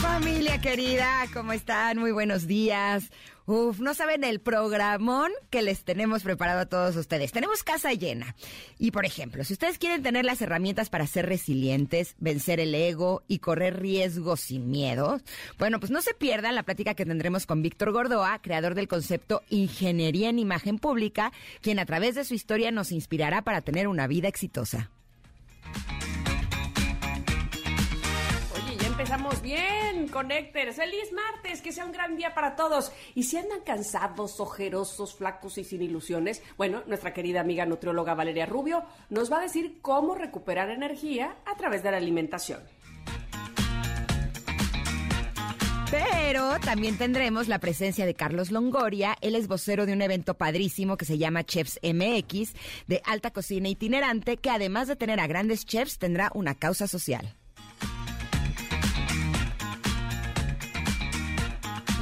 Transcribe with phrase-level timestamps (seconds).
[0.00, 1.98] Familia querida, ¿cómo están?
[1.98, 3.10] Muy buenos días.
[3.46, 7.32] Uf, no saben el programón que les tenemos preparado a todos ustedes.
[7.32, 8.36] Tenemos casa llena.
[8.78, 13.22] Y por ejemplo, si ustedes quieren tener las herramientas para ser resilientes, vencer el ego
[13.26, 15.20] y correr riesgos sin miedo,
[15.58, 19.42] bueno, pues no se pierdan la plática que tendremos con Víctor Gordoa, creador del concepto
[19.48, 24.06] Ingeniería en Imagen Pública, quien a través de su historia nos inspirará para tener una
[24.06, 24.90] vida exitosa.
[28.98, 30.76] empezamos bien, Connectors.
[30.76, 32.92] Feliz martes, que sea un gran día para todos.
[33.16, 38.46] Y si andan cansados, ojerosos, flacos y sin ilusiones, bueno, nuestra querida amiga nutrióloga Valeria
[38.46, 42.60] Rubio nos va a decir cómo recuperar energía a través de la alimentación.
[45.90, 49.16] Pero también tendremos la presencia de Carlos Longoria.
[49.22, 52.52] Él es vocero de un evento padrísimo que se llama Chefs MX,
[52.86, 57.37] de alta cocina itinerante, que además de tener a grandes chefs, tendrá una causa social.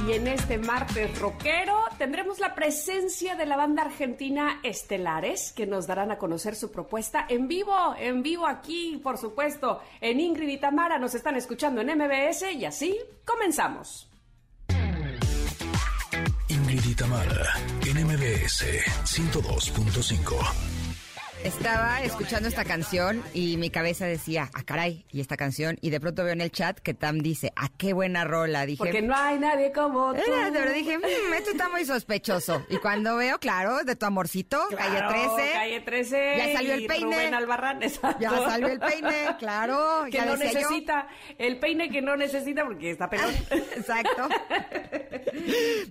[0.07, 5.85] Y en este martes rockero tendremos la presencia de la banda argentina Estelares, que nos
[5.85, 10.57] darán a conocer su propuesta en vivo, en vivo aquí, por supuesto, en Ingrid y
[10.59, 10.97] Tamara.
[10.97, 14.09] Nos están escuchando en MBS y así comenzamos.
[16.47, 17.43] Ingrid y Tamara,
[17.85, 18.63] en MBS
[19.03, 20.76] 102.5.
[21.43, 25.99] Estaba escuchando esta canción y mi cabeza decía, ah, caray, y esta canción, y de
[25.99, 28.65] pronto veo en el chat que Tam dice, ah, qué buena rola.
[28.65, 30.19] Dije, Porque no hay nadie como tú.
[30.19, 32.65] Era, pero dije, mmm, esto está muy sospechoso.
[32.69, 35.51] Y cuando veo, claro, de tu amorcito, calle 13.
[35.53, 36.33] Calle 13.
[36.37, 37.15] Ya salió el peine.
[37.15, 38.19] Rubén Albarrán, exacto.
[38.19, 40.05] Ya salió el peine, claro.
[40.11, 40.37] Que ya no yo.
[40.37, 41.07] necesita.
[41.37, 43.33] El peine que no necesita porque está pelón.
[43.51, 44.27] Exacto.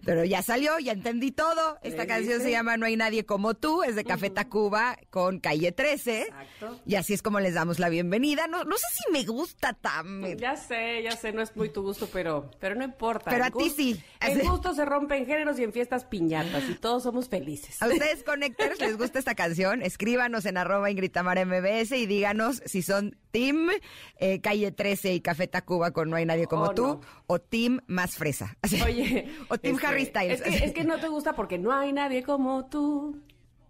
[0.05, 1.79] Pero ya salió, ya entendí todo.
[1.83, 5.73] Esta canción se llama No hay nadie como tú, es de Café Tacuba con Calle
[5.73, 6.23] 13.
[6.23, 6.81] Exacto.
[6.87, 8.47] Y así es como les damos la bienvenida.
[8.47, 10.37] No, no sé si me gusta tan...
[10.39, 13.31] Ya sé, ya sé, no es muy tu gusto, pero, pero no importa.
[13.31, 14.03] Pero a ti sí.
[14.21, 17.81] En gusto se rompen géneros y en fiestas piñatas y todos somos felices.
[17.83, 22.63] A ustedes, Connectors, les gusta esta canción, escríbanos en arroba Ingrid Tamara MBS y díganos
[22.67, 23.69] si son Team
[24.19, 27.01] eh, Calle 13 y Café Tacuba con No hay nadie como Oh, tú no.
[27.27, 28.57] o Team Más Fresa.
[28.85, 29.29] Oye.
[29.49, 30.41] o Team este, Harry Styles.
[30.41, 33.23] Es que, es que no te gusta porque no hay nadie como tú.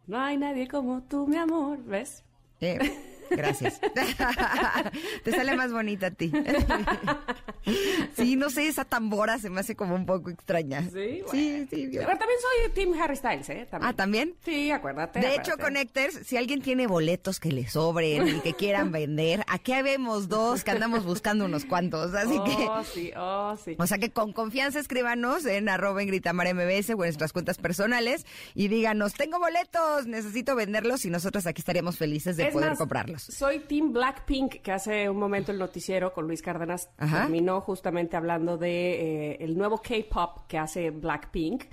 [0.07, 1.79] No hay nadie como tú, mi amor.
[1.85, 2.25] ¿Ves?
[2.61, 2.79] Eh,
[3.31, 3.81] gracias.
[5.25, 6.33] Te sale más bonita a ti.
[8.17, 10.83] sí, no sé, esa tambora se me hace como un poco extraña.
[10.83, 11.67] Sí, sí.
[11.71, 13.67] sí, yo- Pero también soy Team Harry Styles, ¿eh?
[13.73, 14.35] Ah, ¿también?
[14.45, 15.21] Sí, acuérdate.
[15.21, 15.63] De hecho, acuérdate.
[15.67, 20.63] Connectors, si alguien tiene boletos que le sobren y que quieran vender, aquí habemos dos
[20.65, 22.15] que andamos buscando unos cuantos.
[22.15, 23.77] Así que, Oh, sí, oh, sí.
[23.79, 27.59] o sea que con confianza escríbanos en arroba en Gritamar MBS o en nuestras cuentas
[27.59, 32.71] personales y díganos, tengo boletos, necesito venderlos y nosotros aquí estaríamos felices de Es poder
[32.71, 33.16] más, comprarlos.
[33.19, 37.23] Soy Team Blackpink, que hace un momento el noticiero con Luis Cárdenas Ajá.
[37.23, 41.65] terminó justamente hablando de eh, el nuevo K-pop que hace Blackpink.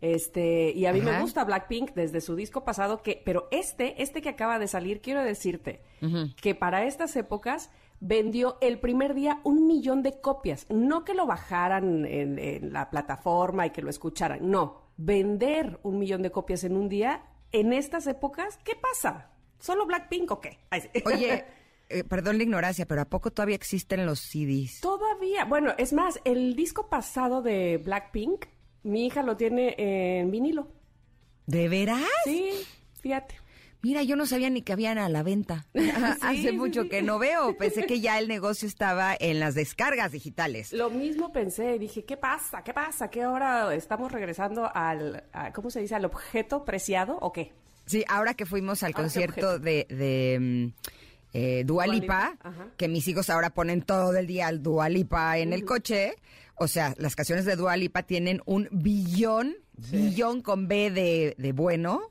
[0.00, 4.20] Este, y a mí me gusta Blackpink desde su disco pasado, que, pero este, este
[4.20, 5.80] que acaba de salir, quiero decirte
[6.40, 10.66] que para estas épocas vendió el primer día un millón de copias.
[10.68, 14.82] No que lo bajaran en, en la plataforma y que lo escucharan, no.
[14.98, 19.30] Vender un millón de copias en un día, en estas épocas, ¿qué pasa?
[19.58, 20.58] ¿Solo Blackpink o qué?
[20.70, 20.88] Ay, sí.
[21.04, 21.44] Oye,
[21.88, 24.80] eh, perdón la ignorancia, pero ¿a poco todavía existen los CDs?
[24.80, 28.46] Todavía, bueno, es más, el disco pasado de Blackpink,
[28.82, 29.74] mi hija lo tiene
[30.20, 30.68] en vinilo.
[31.46, 32.00] ¿De veras?
[32.24, 32.50] Sí,
[33.00, 33.36] fíjate.
[33.82, 35.66] Mira, yo no sabía ni que habían a la venta.
[36.22, 36.88] Hace mucho sí.
[36.88, 37.56] que no veo.
[37.56, 40.72] Pensé que ya el negocio estaba en las descargas digitales.
[40.72, 42.64] Lo mismo pensé, dije, ¿qué pasa?
[42.64, 43.10] ¿Qué pasa?
[43.10, 45.94] ¿Qué ahora estamos regresando al, a- ¿cómo se dice?
[45.94, 47.52] ¿Al objeto preciado o qué?
[47.86, 50.72] Sí, ahora que fuimos al Ah, concierto de, de mm,
[51.32, 52.68] eh, Dua Dua Lipa, Lipa, ajá.
[52.76, 56.16] que mis hijos ahora ponen todo el día al Dua Lipa en el coche,
[56.56, 59.56] o sea, las canciones de Dua Lipa tienen un billón,
[59.90, 62.10] billón con B de, de bueno,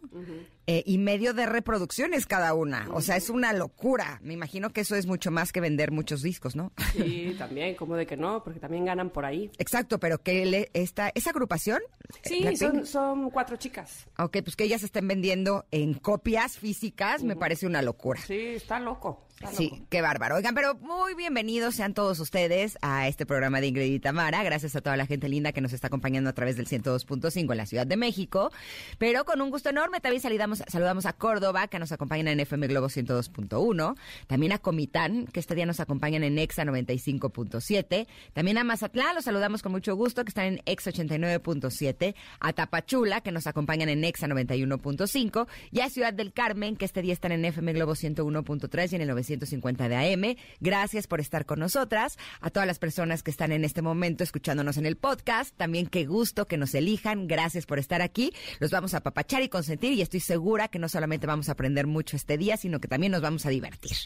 [0.67, 2.87] eh, y medio de reproducciones cada una.
[2.91, 4.19] O sea, es una locura.
[4.23, 6.71] Me imagino que eso es mucho más que vender muchos discos, ¿no?
[6.93, 8.43] Sí, también, ¿cómo de que no?
[8.43, 9.51] Porque también ganan por ahí.
[9.57, 11.81] Exacto, pero que le, esta, esa agrupación...
[12.23, 14.07] Sí, Blackpink, son, son cuatro chicas.
[14.17, 18.21] Ok, pues que ellas estén vendiendo en copias físicas me parece una locura.
[18.21, 19.25] Sí, está loco.
[19.53, 20.35] Sí, qué bárbaro.
[20.35, 24.43] Oigan, pero muy bienvenidos sean todos ustedes a este programa de Ingrid y Tamara.
[24.43, 27.57] Gracias a toda la gente linda que nos está acompañando a través del 102.5 en
[27.57, 28.51] la Ciudad de México.
[28.97, 32.67] Pero con un gusto enorme también saludamos, saludamos a Córdoba, que nos acompañan en FM
[32.67, 33.95] Globo 102.1.
[34.27, 38.07] También a Comitán, que este día nos acompañan en EXA 95.7.
[38.33, 42.15] También a Mazatlán, los saludamos con mucho gusto, que están en EXA 89.7.
[42.39, 45.47] A Tapachula, que nos acompañan en EXA 91.5.
[45.71, 49.01] Y a Ciudad del Carmen, que este día están en FM Globo 101.3 y en
[49.01, 50.35] el 900 150 de AM.
[50.59, 52.17] Gracias por estar con nosotras.
[52.41, 56.05] A todas las personas que están en este momento escuchándonos en el podcast, también qué
[56.05, 57.27] gusto que nos elijan.
[57.27, 58.33] Gracias por estar aquí.
[58.59, 61.87] Los vamos a papachar y consentir y estoy segura que no solamente vamos a aprender
[61.87, 63.97] mucho este día, sino que también nos vamos a divertir.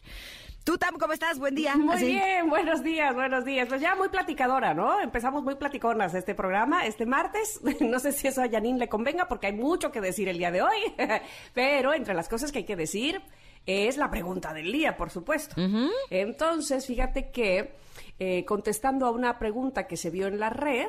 [0.64, 1.40] Tú, Tam, ¿cómo estás?
[1.40, 1.76] Buen día.
[1.76, 3.68] Muy bien, buenos días, buenos días.
[3.68, 5.00] Pues ya muy platicadora, ¿no?
[5.00, 7.60] Empezamos muy platiconas este programa este martes.
[7.90, 10.52] No sé si eso a Janine le convenga porque hay mucho que decir el día
[10.52, 10.78] de hoy,
[11.54, 13.22] pero entre las cosas que hay que decir,
[13.70, 15.56] es la pregunta del día, por supuesto.
[16.10, 17.74] Entonces, fíjate que
[18.20, 20.88] eh, contestando a una pregunta que se vio en la red,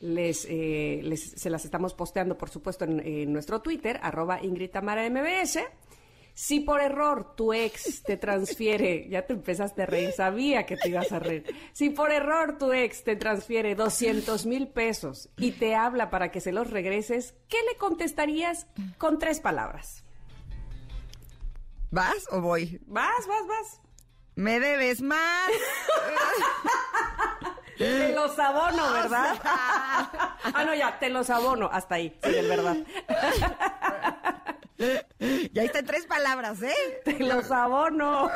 [0.00, 5.60] les, eh, se las estamos posteando, por supuesto, en, nuestro Twitter, arroba Ingrid Tamara MBS.
[6.34, 10.90] Si por error tu ex te transfiere, ya te empezaste a reír, sabía que te
[10.90, 11.44] ibas a reír.
[11.72, 16.40] Si por error tu ex te transfiere 200 mil pesos y te habla para que
[16.40, 18.66] se los regreses, ¿qué le contestarías
[18.98, 20.05] con tres palabras?
[21.90, 22.80] ¿Vas o voy?
[22.86, 23.80] Vas, vas, vas.
[24.34, 25.50] Me debes más.
[27.78, 29.40] te los abono, ¿verdad?
[29.42, 31.70] ah, no, ya, te los abono.
[31.72, 32.76] Hasta ahí, sí, es verdad.
[35.52, 37.00] Ya está en tres palabras, ¿eh?
[37.02, 38.30] Te los abono.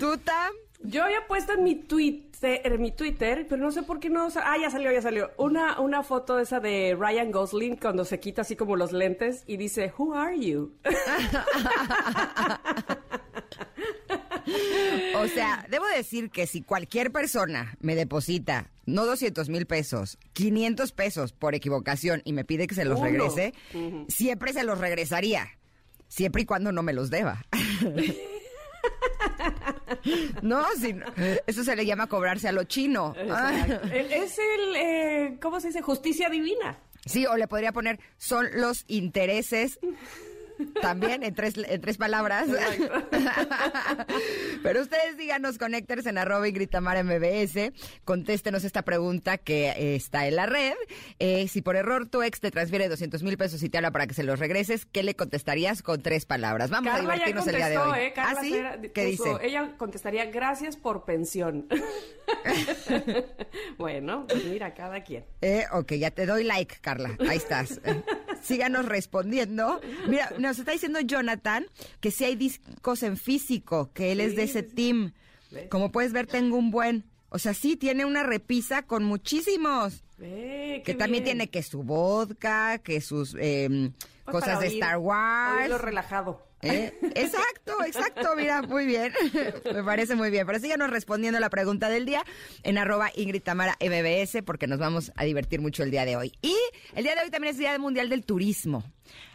[0.00, 0.52] ¿Tú, Tam?
[0.80, 1.76] Yo había puesto en mi
[2.40, 4.28] Twitter, en mi Twitter, pero no sé por qué no.
[4.42, 5.30] Ah, ya salió, ya salió.
[5.36, 9.58] Una, una foto esa de Ryan Gosling cuando se quita así como los lentes y
[9.58, 10.72] dice, Who are you?
[15.16, 20.92] o sea, debo decir que si cualquier persona me deposita no 200 mil pesos, 500
[20.92, 23.52] pesos por equivocación y me pide que se los regrese,
[24.08, 25.48] siempre se los regresaría.
[26.08, 27.44] Siempre y cuando no me los deba.
[30.42, 30.64] No,
[31.46, 33.14] eso se le llama cobrarse a lo chino.
[33.92, 35.82] Es el, eh, ¿cómo se dice?
[35.82, 36.78] Justicia divina.
[37.04, 39.78] Sí, o le podría poner, son los intereses
[40.80, 42.48] también en tres, en tres palabras.
[44.62, 47.72] Pero ustedes díganos, conéctense en arroba y gritamar MBS,
[48.04, 50.74] contéstenos esta pregunta que eh, está en la red.
[51.18, 54.06] Eh, si por error tu ex te transfiere 200 mil pesos y te habla para
[54.06, 56.70] que se los regreses, ¿qué le contestarías con tres palabras?
[56.70, 57.98] Vamos a divertirnos el día de hoy.
[57.98, 58.14] ¿eh?
[58.16, 58.54] ¿Ah, sí?
[58.94, 59.30] ¿Qué dice?
[59.42, 61.68] Ella contestaría, gracias por pensión.
[63.78, 65.24] bueno, pues mira, cada quien.
[65.40, 67.16] Eh, ok, ya te doy like, Carla.
[67.28, 67.80] Ahí estás.
[68.42, 69.80] Síganos respondiendo.
[70.08, 71.66] Mira, nos está diciendo Jonathan
[72.00, 75.12] que si hay discos en físico, que él es de ese team.
[75.68, 77.04] Como puedes ver, tengo un buen.
[77.28, 80.04] O sea, sí, tiene una repisa con muchísimos.
[80.18, 83.92] que también tiene que su vodka, que sus pues
[84.24, 85.68] cosas de Star Wars.
[85.68, 86.49] Lo relajado.
[86.62, 86.92] ¿Eh?
[87.14, 89.12] Exacto, exacto, mira, muy bien.
[89.64, 90.46] Me parece muy bien.
[90.46, 92.24] Pero síganos respondiendo la pregunta del día
[92.62, 96.32] en arroba Ingrid Tamara MBS porque nos vamos a divertir mucho el día de hoy.
[96.42, 96.56] Y
[96.94, 98.84] el día de hoy también es Día Mundial del Turismo.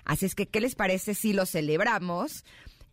[0.04, 2.46] Así es que, ¿qué les parece si lo celebramos?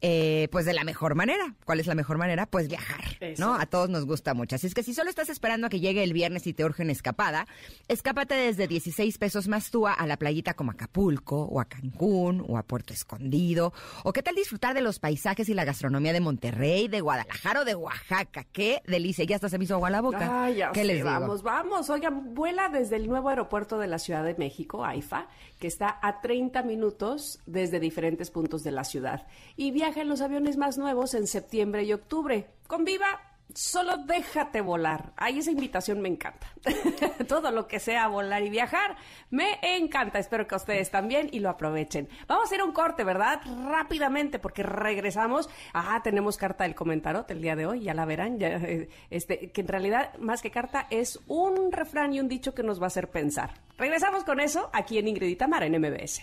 [0.05, 1.55] Eh, pues de la mejor manera.
[1.65, 2.47] ¿Cuál es la mejor manera?
[2.47, 3.05] Pues viajar,
[3.39, 3.55] ¿no?
[3.55, 4.57] A todos nos gusta mucho.
[4.57, 6.83] Así es que si solo estás esperando a que llegue el viernes y te urge
[6.83, 7.47] una escapada,
[7.87, 12.59] escápate desde 16 pesos más tú a la playita como Acapulco, o a Cancún, o
[12.59, 13.73] a Puerto Escondido.
[14.03, 17.65] O qué tal disfrutar de los paisajes y la gastronomía de Monterrey, de Guadalajara o
[17.65, 18.45] de Oaxaca.
[18.51, 19.25] Qué delicia.
[19.25, 20.49] Ya hasta se me hizo agua la boca.
[20.73, 21.11] ¿Qué les digo?
[21.11, 21.91] Vamos, vamos.
[21.91, 25.29] Oigan, vuela desde el nuevo aeropuerto de la Ciudad de México, AIFA,
[25.61, 29.29] que está a 30 minutos desde diferentes puntos de la ciudad.
[29.57, 32.47] Y viaja en los aviones más nuevos en septiembre y octubre.
[32.67, 33.21] Con Viva,
[33.55, 35.13] solo déjate volar.
[35.17, 36.47] Ahí esa invitación me encanta.
[37.29, 38.97] Todo lo que sea volar y viajar,
[39.31, 40.19] me encanta.
[40.19, 42.09] Espero que ustedes también y lo aprovechen.
[42.27, 43.41] Vamos a hacer un corte, ¿verdad?
[43.69, 45.51] Rápidamente, porque regresamos.
[45.75, 48.39] Ah, tenemos carta del comentarote el día de hoy, ya la verán.
[48.41, 52.63] Eh, este, que en realidad, más que carta, es un refrán y un dicho que
[52.63, 53.55] nos va a hacer pensar.
[53.79, 56.23] Regresamos con eso aquí en Ingrid y en MBS.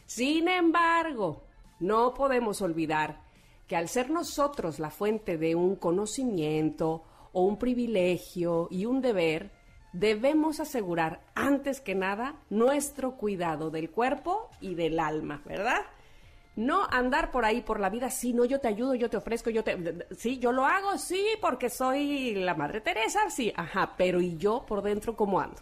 [0.09, 1.43] Sin embargo,
[1.79, 3.21] no podemos olvidar
[3.67, 9.51] que al ser nosotros la fuente de un conocimiento o un privilegio y un deber,
[9.93, 15.81] debemos asegurar antes que nada nuestro cuidado del cuerpo y del alma, ¿verdad?
[16.55, 19.51] No andar por ahí por la vida, sí, no, yo te ayudo, yo te ofrezco,
[19.51, 20.07] yo te...
[20.17, 24.65] Sí, yo lo hago, sí, porque soy la Madre Teresa, sí, ajá, pero ¿y yo
[24.65, 25.61] por dentro cómo ando?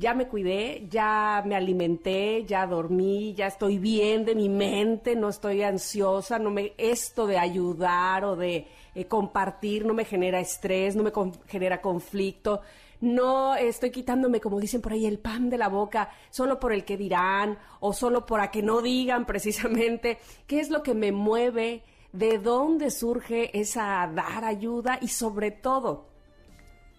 [0.00, 5.28] Ya me cuidé, ya me alimenté, ya dormí, ya estoy bien de mi mente, no
[5.28, 6.72] estoy ansiosa, no me...
[6.78, 11.12] Esto de ayudar o de eh, compartir no me genera estrés, no me
[11.46, 12.62] genera conflicto,
[13.02, 16.86] no estoy quitándome, como dicen por ahí, el pan de la boca solo por el
[16.86, 20.16] que dirán o solo por a que no digan precisamente,
[20.46, 21.82] qué es lo que me mueve,
[22.14, 26.06] de dónde surge esa dar ayuda y sobre todo,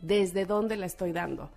[0.01, 1.49] desde dónde la estoy dando,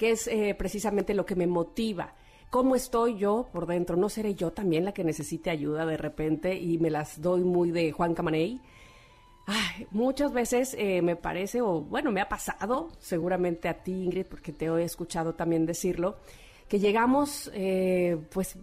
[0.00, 2.14] qué es eh, precisamente lo que me motiva.
[2.48, 3.96] ¿Cómo estoy yo por dentro?
[3.96, 7.70] ¿No seré yo también la que necesite ayuda de repente y me las doy muy
[7.70, 8.62] de Juan Camaney?
[9.90, 14.52] muchas veces eh, me parece, o bueno, me ha pasado, seguramente a ti, Ingrid, porque
[14.52, 16.16] te he escuchado también decirlo,
[16.66, 18.56] que llegamos, eh, pues,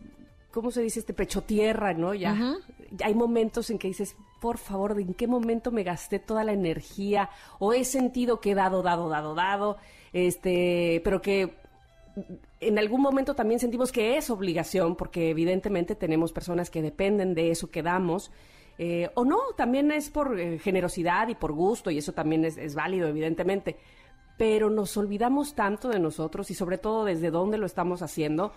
[0.51, 1.01] ¿cómo se dice?
[1.01, 2.15] Este pecho tierra, ¿no?
[2.15, 2.58] Ya,
[3.03, 7.29] hay momentos en que dices, por favor, ¿en qué momento me gasté toda la energía?
[7.60, 9.77] O he sentido que he dado, dado, dado, dado,
[10.14, 11.54] este, pero que
[12.60, 17.52] en algún momento también sentimos que es obligación, porque evidentemente tenemos personas que dependen de
[17.52, 18.32] eso que damos.
[18.80, 22.76] Eh, o no, también es por eh, generosidad y por gusto, y eso también es,
[22.76, 23.78] válido, evidentemente.
[24.38, 28.54] Pero nos olvidamos tanto de nosotros y sobre todo desde dónde lo estamos haciendo,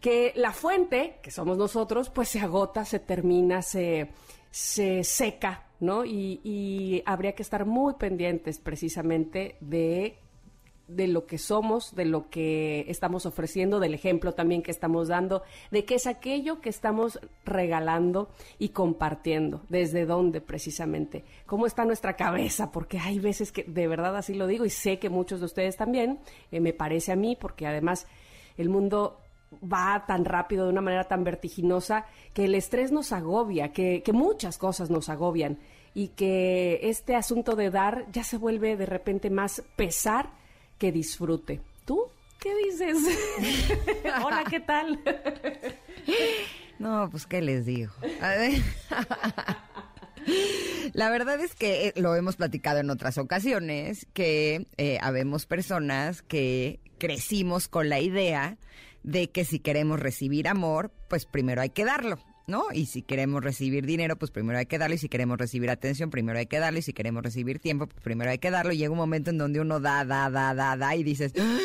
[0.00, 4.10] que la fuente, que somos nosotros, pues se agota, se termina, se,
[4.50, 6.04] se seca, ¿no?
[6.04, 10.18] Y, y habría que estar muy pendientes precisamente de
[10.88, 15.42] de lo que somos, de lo que estamos ofreciendo, del ejemplo también que estamos dando,
[15.70, 22.16] de qué es aquello que estamos regalando y compartiendo, desde dónde precisamente, cómo está nuestra
[22.16, 25.46] cabeza, porque hay veces que de verdad así lo digo y sé que muchos de
[25.46, 26.18] ustedes también,
[26.50, 28.06] eh, me parece a mí, porque además
[28.56, 29.20] el mundo
[29.62, 34.12] va tan rápido, de una manera tan vertiginosa, que el estrés nos agobia, que, que
[34.12, 35.58] muchas cosas nos agobian
[35.94, 40.30] y que este asunto de dar ya se vuelve de repente más pesar
[40.78, 41.60] que disfrute.
[41.84, 42.04] ¿Tú
[42.40, 42.96] qué dices?
[44.24, 45.00] Hola, ¿qué tal?
[46.78, 47.92] no, pues qué les digo.
[50.92, 56.22] La verdad es que eh, lo hemos platicado en otras ocasiones, que eh, habemos personas
[56.22, 58.58] que crecimos con la idea
[59.02, 62.18] de que si queremos recibir amor, pues primero hay que darlo.
[62.48, 62.64] ¿No?
[62.72, 66.10] Y si queremos recibir dinero, pues primero hay que darlo, y si queremos recibir atención,
[66.10, 68.78] primero hay que darlo, y si queremos recibir tiempo, pues primero hay que darlo, y
[68.78, 71.58] llega un momento en donde uno da, da, da, da, da, y dices, ¡Ah!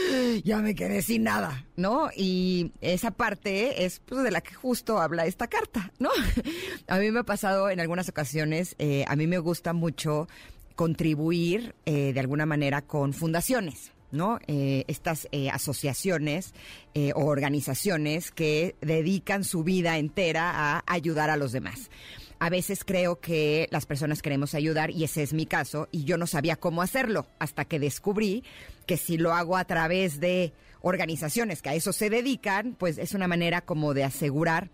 [0.43, 2.09] ya me quedé sin nada, ¿no?
[2.15, 6.09] Y esa parte es pues, de la que justo habla esta carta, ¿no?
[6.87, 10.27] a mí me ha pasado en algunas ocasiones, eh, a mí me gusta mucho
[10.75, 13.92] contribuir eh, de alguna manera con fundaciones.
[14.13, 14.39] ¿No?
[14.47, 16.53] Eh, estas eh, asociaciones
[16.93, 21.89] eh, o organizaciones que dedican su vida entera a ayudar a los demás.
[22.39, 26.17] A veces creo que las personas queremos ayudar y ese es mi caso y yo
[26.17, 28.43] no sabía cómo hacerlo hasta que descubrí
[28.85, 33.13] que si lo hago a través de organizaciones que a eso se dedican, pues es
[33.13, 34.69] una manera como de asegurar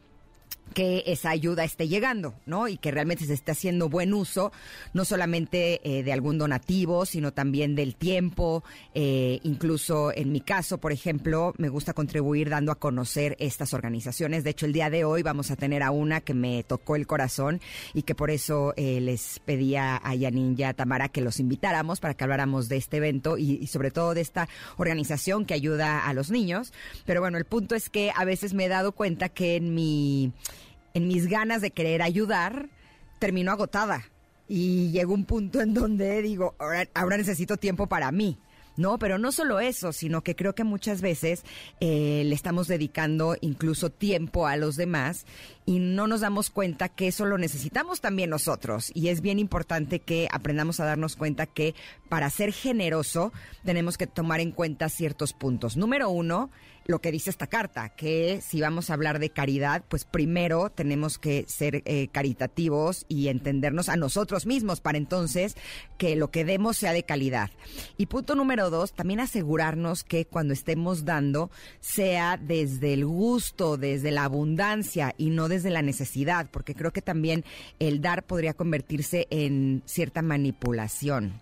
[0.73, 2.67] que esa ayuda esté llegando, ¿no?
[2.67, 4.51] Y que realmente se esté haciendo buen uso,
[4.93, 8.63] no solamente eh, de algún donativo, sino también del tiempo.
[8.93, 14.43] Eh, incluso en mi caso, por ejemplo, me gusta contribuir dando a conocer estas organizaciones.
[14.43, 17.07] De hecho, el día de hoy vamos a tener a una que me tocó el
[17.07, 17.61] corazón
[17.93, 21.99] y que por eso eh, les pedía a Yanin y a Tamara que los invitáramos
[21.99, 24.47] para que habláramos de este evento y, y sobre todo de esta
[24.77, 26.73] organización que ayuda a los niños.
[27.05, 30.33] Pero bueno, el punto es que a veces me he dado cuenta que en mi
[30.93, 32.69] en mis ganas de querer ayudar,
[33.19, 34.03] termino agotada.
[34.47, 38.39] Y llegó un punto en donde digo, ahora necesito tiempo para mí.
[38.79, 41.43] No, pero no solo eso, sino que creo que muchas veces
[41.81, 45.25] eh, le estamos dedicando incluso tiempo a los demás
[45.65, 48.89] y no nos damos cuenta que eso lo necesitamos también nosotros.
[48.93, 51.75] Y es bien importante que aprendamos a darnos cuenta que
[52.07, 53.33] para ser generoso
[53.65, 55.75] tenemos que tomar en cuenta ciertos puntos.
[55.75, 56.49] Número uno,
[56.89, 61.19] lo que dice esta carta, que si vamos a hablar de caridad, pues primero tenemos
[61.19, 65.55] que ser eh, caritativos y entendernos a nosotros mismos para entonces
[65.99, 67.51] que lo que demos sea de calidad.
[67.97, 74.09] Y punto número dos, también asegurarnos que cuando estemos dando sea desde el gusto, desde
[74.09, 77.45] la abundancia y no desde la necesidad, porque creo que también
[77.77, 81.39] el dar podría convertirse en cierta manipulación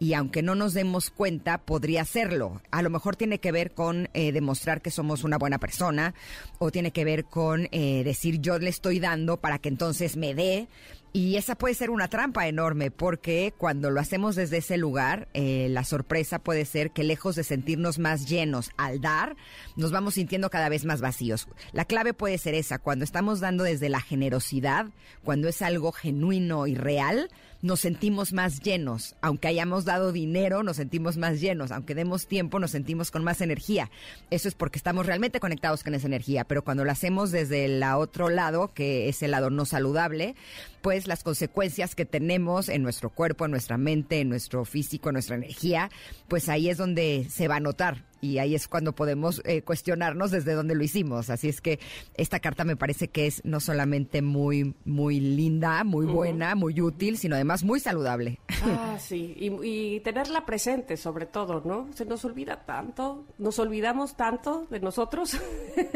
[0.00, 2.62] y aunque no nos demos cuenta, podría serlo.
[2.70, 6.14] A lo mejor tiene que ver con eh, demostrar que somos una buena persona
[6.58, 10.34] o tiene que ver con eh, decir yo le estoy dando para que entonces me
[10.34, 10.68] dé.
[11.12, 15.66] Y esa puede ser una trampa enorme porque cuando lo hacemos desde ese lugar, eh,
[15.68, 19.36] la sorpresa puede ser que lejos de sentirnos más llenos al dar,
[19.76, 21.48] nos vamos sintiendo cada vez más vacíos.
[21.72, 24.86] La clave puede ser esa, cuando estamos dando desde la generosidad,
[25.24, 27.28] cuando es algo genuino y real,
[27.62, 29.16] nos sentimos más llenos.
[29.20, 31.70] Aunque hayamos dado dinero, nos sentimos más llenos.
[31.70, 33.90] Aunque demos tiempo, nos sentimos con más energía.
[34.30, 36.44] Eso es porque estamos realmente conectados con esa energía.
[36.44, 40.34] Pero cuando lo hacemos desde el otro lado, que es el lado no saludable,
[40.82, 45.14] pues las consecuencias que tenemos en nuestro cuerpo, en nuestra mente, en nuestro físico, en
[45.14, 45.90] nuestra energía,
[46.28, 50.30] pues ahí es donde se va a notar y ahí es cuando podemos eh, cuestionarnos
[50.30, 51.30] desde dónde lo hicimos.
[51.30, 51.78] Así es que
[52.14, 57.16] esta carta me parece que es no solamente muy, muy linda, muy buena, muy útil,
[57.18, 58.40] sino además muy saludable.
[58.62, 61.88] Ah, sí, y, tenerla presente sobre todo, ¿no?
[61.94, 65.36] Se nos olvida tanto, nos olvidamos tanto de nosotros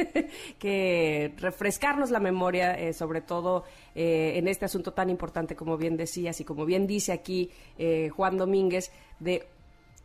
[0.59, 3.64] que refrescarnos la memoria, eh, sobre todo
[3.95, 7.50] eh, en este asunto tan importante como bien decías y como bien dice aquí
[8.14, 8.90] Juan Domínguez,
[9.21, 9.47] de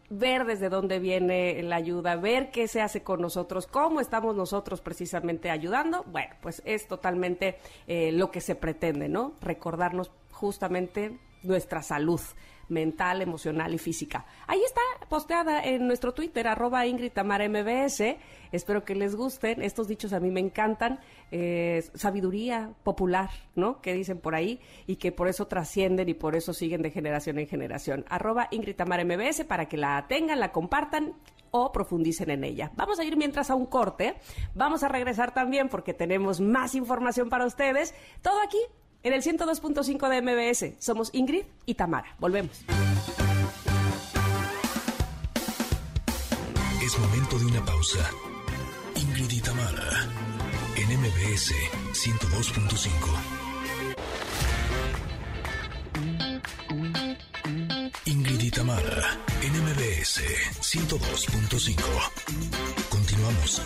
[0.09, 4.81] ver desde dónde viene la ayuda, ver qué se hace con nosotros, cómo estamos nosotros
[4.81, 7.57] precisamente ayudando, bueno, pues es totalmente
[7.88, 9.33] eh, lo que se pretende, ¿no?
[9.41, 12.19] Recordarnos justamente nuestra salud
[12.69, 14.25] mental, emocional y física.
[14.47, 18.17] Ahí está posteada en nuestro Twitter, arroba Ingrid Tamara MBS.
[18.51, 19.61] Espero que les gusten.
[19.61, 20.99] Estos dichos a mí me encantan.
[21.31, 23.81] Eh, sabiduría popular, ¿no?
[23.81, 27.39] Que dicen por ahí y que por eso trascienden y por eso siguen de generación
[27.39, 28.05] en generación.
[28.07, 31.15] Arroba Ingrid Tamara MBS para que la tengan, la compartan
[31.51, 32.72] o profundicen en ella.
[32.75, 34.15] Vamos a ir mientras a un corte.
[34.55, 37.93] Vamos a regresar también porque tenemos más información para ustedes.
[38.22, 38.59] Todo aquí
[39.03, 40.83] en el 102.5 de MBS.
[40.83, 42.15] Somos Ingrid y Tamara.
[42.19, 42.65] Volvemos.
[46.89, 48.09] Es momento de una pausa.
[48.95, 50.09] Ingrid y Tamara
[50.75, 51.53] en MBS
[51.93, 52.89] 102.5.
[58.05, 60.23] Ingrid y Tamara en MBS
[60.61, 61.77] 102.5.
[62.89, 63.61] Continuamos.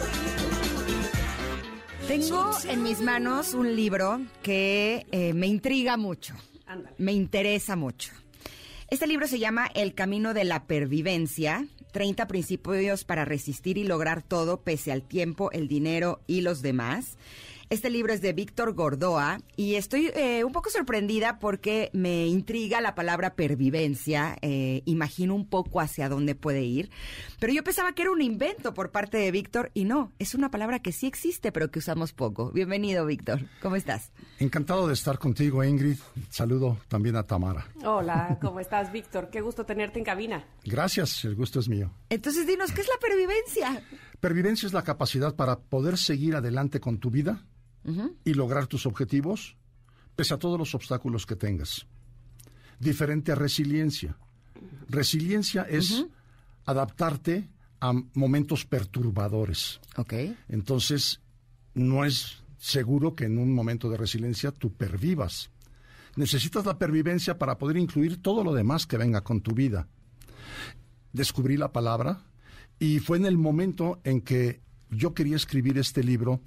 [2.09, 6.36] Tengo en mis manos un libro que eh, me intriga mucho,
[6.97, 8.12] me interesa mucho.
[8.89, 14.21] Este libro se llama El Camino de la Pervivencia, 30 principios para resistir y lograr
[14.21, 17.15] todo pese al tiempo, el dinero y los demás.
[17.69, 22.82] Este libro es de Víctor Gordoa y estoy eh, un poco sorprendida porque me intriga
[22.82, 24.38] la palabra pervivencia.
[24.41, 26.91] Eh, imagino un poco hacia dónde puede ir.
[27.39, 30.52] Pero yo pensaba que era un invento por parte de Víctor y no, es una
[30.52, 32.52] palabra que sí existe pero que usamos poco.
[32.52, 33.41] Bienvenido, Víctor.
[33.62, 34.12] ¿Cómo estás?
[34.39, 35.97] Encantado de estar contigo, Ingrid.
[36.30, 37.65] Saludo también a Tamara.
[37.84, 39.30] Hola, ¿cómo estás, Víctor?
[39.32, 40.45] Qué gusto tenerte en cabina.
[40.65, 41.91] Gracias, el gusto es mío.
[42.10, 43.84] Entonces, dinos, ¿qué es la pervivencia?
[44.19, 47.43] Pervivencia es la capacidad para poder seguir adelante con tu vida
[48.24, 49.56] y lograr tus objetivos
[50.15, 51.86] pese a todos los obstáculos que tengas.
[52.80, 54.17] Diferente a resiliencia.
[54.88, 56.06] Resiliencia es
[56.65, 59.80] adaptarte a momentos perturbadores.
[59.98, 60.13] Ok.
[60.50, 61.22] Entonces,
[61.74, 65.50] no es seguro que en un momento de resiliencia tú pervivas.
[66.15, 69.88] Necesitas la pervivencia para poder incluir todo lo demás que venga con tu vida.
[71.12, 72.22] Descubrí la palabra
[72.80, 76.41] y fue en el momento en que yo quería escribir este libro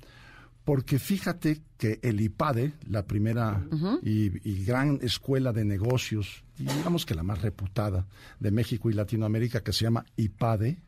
[0.66, 3.64] porque fíjate que el IPADE, la primera
[4.02, 8.09] y, gran escuela de negocios, digamos que la más reputada
[8.40, 10.79] de México y Latinoamérica, que se llama IPADE,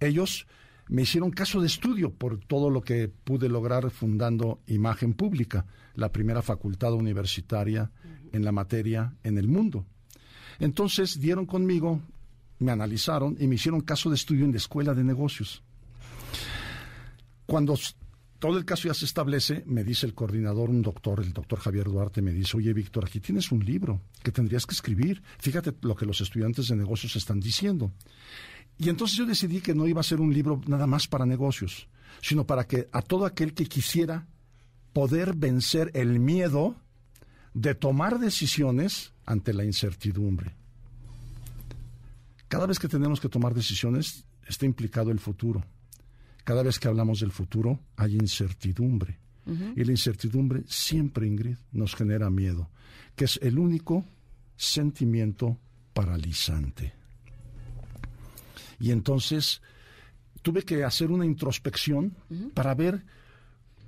[0.00, 0.46] ellos
[0.88, 6.10] me hicieron caso de estudio por todo lo que pude lograr fundando Imagen Pública, la
[6.10, 7.90] primera facultad universitaria
[8.32, 9.84] en la materia en el mundo.
[10.60, 12.00] Entonces dieron conmigo,
[12.58, 15.62] me analizaron y me hicieron caso de estudio en la escuela de negocios.
[17.44, 17.76] Cuando
[18.38, 21.86] todo el caso ya se establece, me dice el coordinador, un doctor, el doctor Javier
[21.86, 25.22] Duarte, me dice, oye Víctor, aquí tienes un libro que tendrías que escribir.
[25.38, 27.92] Fíjate lo que los estudiantes de negocios están diciendo.
[28.78, 31.88] Y entonces yo decidí que no iba a ser un libro nada más para negocios,
[32.22, 34.28] sino para que a todo aquel que quisiera
[34.92, 36.76] poder vencer el miedo
[37.54, 40.54] de tomar decisiones ante la incertidumbre.
[42.46, 45.64] Cada vez que tenemos que tomar decisiones está implicado el futuro.
[46.48, 49.18] Cada vez que hablamos del futuro hay incertidumbre.
[49.76, 52.70] Y la incertidumbre siempre, Ingrid, nos genera miedo,
[53.14, 54.06] que es el único
[54.56, 55.58] sentimiento
[55.92, 56.94] paralizante.
[58.80, 59.60] Y entonces
[60.40, 62.16] tuve que hacer una introspección
[62.54, 63.04] para ver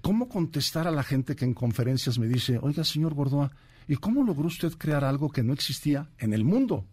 [0.03, 3.51] cómo contestar a la gente que en conferencias me dice, oiga, señor Gordoa,
[3.89, 6.87] ¿y cómo logró usted crear algo que no existía en el mundo?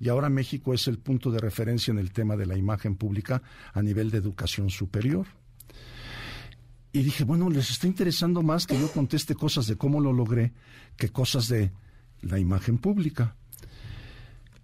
[0.00, 3.42] Y ahora México es el punto de referencia en el tema de la imagen pública
[3.72, 5.26] a nivel de educación superior.
[6.92, 10.52] Y dije, bueno, les está interesando más que yo conteste cosas de cómo lo logré
[10.96, 11.70] que cosas de
[12.22, 13.36] la imagen pública.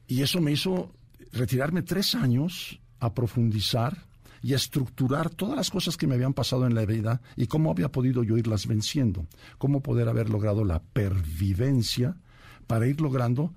[0.07, 0.93] Y eso me hizo
[1.33, 4.07] retirarme tres años a profundizar
[4.45, 7.71] y a estructurar todas las cosas que me habían pasado en la vida y cómo
[7.71, 9.27] había podido yo irlas venciendo,
[9.57, 12.19] cómo poder haber logrado la pervivencia
[12.67, 13.55] para ir logrando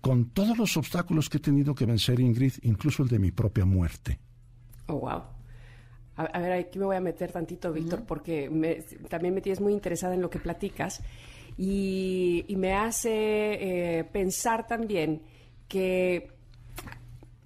[0.00, 3.66] con todos los obstáculos que he tenido que vencer, Ingrid, incluso el de mi propia
[3.66, 4.18] muerte.
[4.86, 5.24] Oh, wow.
[6.16, 8.48] A, ver, aquí me voy a meter tantito, Víctor, porque
[9.10, 11.02] también me tienes muy interesada en lo que platicas
[11.58, 15.20] y, me hace eh, pensar también
[15.68, 16.39] que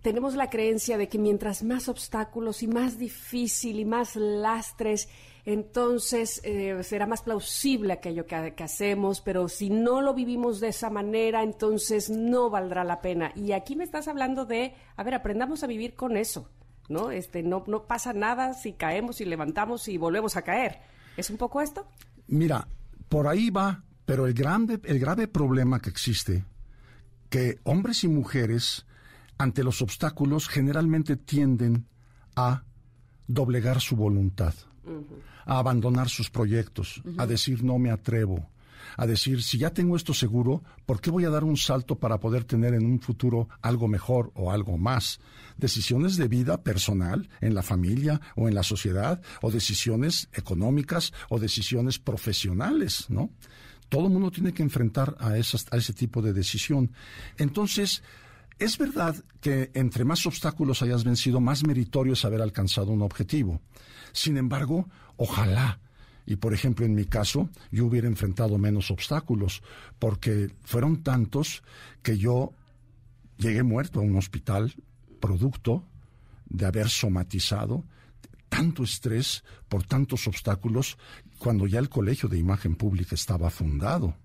[0.05, 5.09] tenemos la creencia de que mientras más obstáculos y más difícil y más lastres,
[5.47, 10.91] entonces eh, será más plausible aquello que, hacemos, pero si no lo vivimos de esa
[10.91, 13.33] manera, entonces no valdrá la pena.
[13.35, 16.51] Y aquí me estás hablando de, a ver, aprendamos a vivir con eso,
[16.91, 17.11] ¿no?
[17.11, 20.81] Este, no, pasa nada si caemos y levantamos y volvemos a caer.
[21.17, 21.89] ¿Es un poco esto?
[22.27, 22.69] Mira,
[23.09, 26.45] por ahí va, pero el grande, el grave problema que existe,
[27.31, 28.85] que hombres y mujeres
[29.39, 31.87] ante los obstáculos generalmente tienden
[32.37, 32.65] a
[33.27, 34.55] doblegar su voluntad,
[35.47, 38.51] a abandonar sus proyectos, a decir no me atrevo,
[38.97, 42.21] a decir si ya tengo esto seguro, ¿por qué voy a dar un salto para
[42.21, 45.21] poder tener en un futuro algo mejor o algo más?
[45.57, 51.39] Decisiones de vida personal, en la familia o en la sociedad, o decisiones económicas o
[51.39, 53.31] decisiones profesionales, ¿no?
[53.89, 56.91] Todo el mundo tiene que enfrentar a, esas, a ese tipo de decisión.
[57.37, 58.03] Entonces,
[58.59, 63.61] es verdad que entre más obstáculos hayas vencido, más meritorio es haber alcanzado un objetivo.
[64.13, 65.81] Sin embargo, ojalá,
[66.27, 69.63] y por ejemplo en mi caso, yo hubiera enfrentado menos obstáculos,
[69.99, 71.63] porque fueron tantos
[72.03, 72.53] que yo
[73.39, 74.75] llegué muerto a un hospital
[75.21, 75.85] producto
[76.47, 77.85] de haber somatizado
[78.49, 80.97] tanto estrés por tantos obstáculos
[81.39, 84.17] cuando ya el colegio de imagen pública estaba fundado.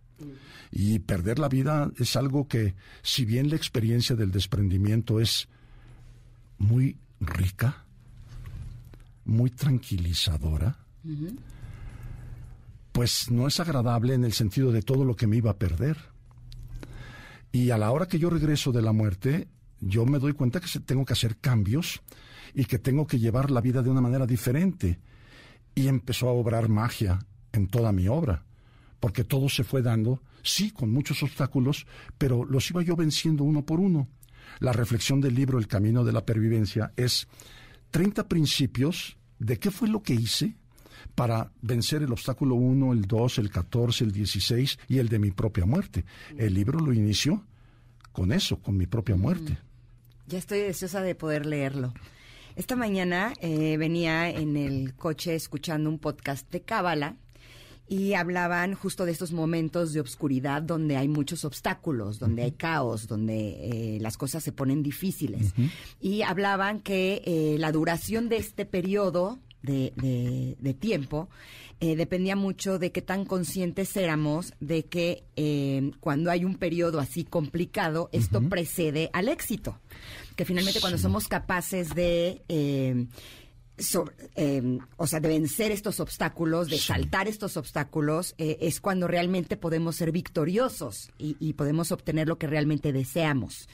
[0.71, 5.47] Y perder la vida es algo que, si bien la experiencia del desprendimiento es
[6.58, 7.86] muy rica,
[9.25, 10.77] muy tranquilizadora,
[12.91, 15.97] pues no es agradable en el sentido de todo lo que me iba a perder.
[17.51, 19.47] Y a la hora que yo regreso de la muerte,
[19.79, 22.01] yo me doy cuenta que tengo que hacer cambios
[22.53, 24.99] y que tengo que llevar la vida de una manera diferente.
[25.73, 27.19] Y empezó a obrar magia
[27.53, 28.45] en toda mi obra
[29.00, 31.86] porque todo se fue dando, sí, con muchos obstáculos,
[32.18, 34.08] pero los iba yo venciendo uno por uno.
[34.60, 37.28] La reflexión del libro El Camino de la Pervivencia es
[37.92, 40.56] 30 principios de qué fue lo que hice
[41.16, 45.32] para vencer el obstáculo 1, el 2, el 14, el 16 y el de mi
[45.32, 46.06] propia muerte.
[46.38, 47.46] El libro lo inició
[48.12, 49.58] con eso, con mi propia muerte.
[50.28, 51.94] Ya estoy deseosa de poder leerlo.
[52.56, 57.16] Esta mañana eh, venía en el coche escuchando un podcast de Cábala
[57.89, 63.08] y hablaban justo de estos momentos de obscuridad donde hay muchos obstáculos, donde hay caos,
[63.08, 65.54] donde eh, las cosas se ponen difíciles.
[65.99, 69.91] Y hablaban que eh, la duración de este periodo de,
[70.62, 71.30] de, tiempo
[71.82, 75.23] eh, dependía mucho de qué tan conscientes éramos de que
[75.99, 79.80] cuando hay un periodo así complicado, esto precede al éxito.
[80.36, 82.43] Que finalmente cuando somos capaces de
[84.36, 89.58] Em, o sea, de vencer estos obstáculos, de saltar estos obstáculos, eh, es cuando realmente
[89.58, 93.68] podemos ser victoriosos y, podemos obtener lo que realmente deseamos.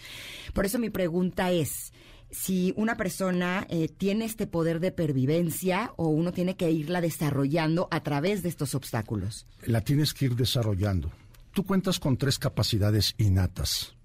[0.53, 1.93] Por eso mi pregunta es,
[2.31, 7.87] si una persona eh, tiene este poder de pervivencia o uno tiene que irla desarrollando
[7.91, 9.45] a través de estos obstáculos.
[9.65, 11.11] La tienes que ir desarrollando.
[11.53, 13.95] Tú cuentas con tres capacidades innatas.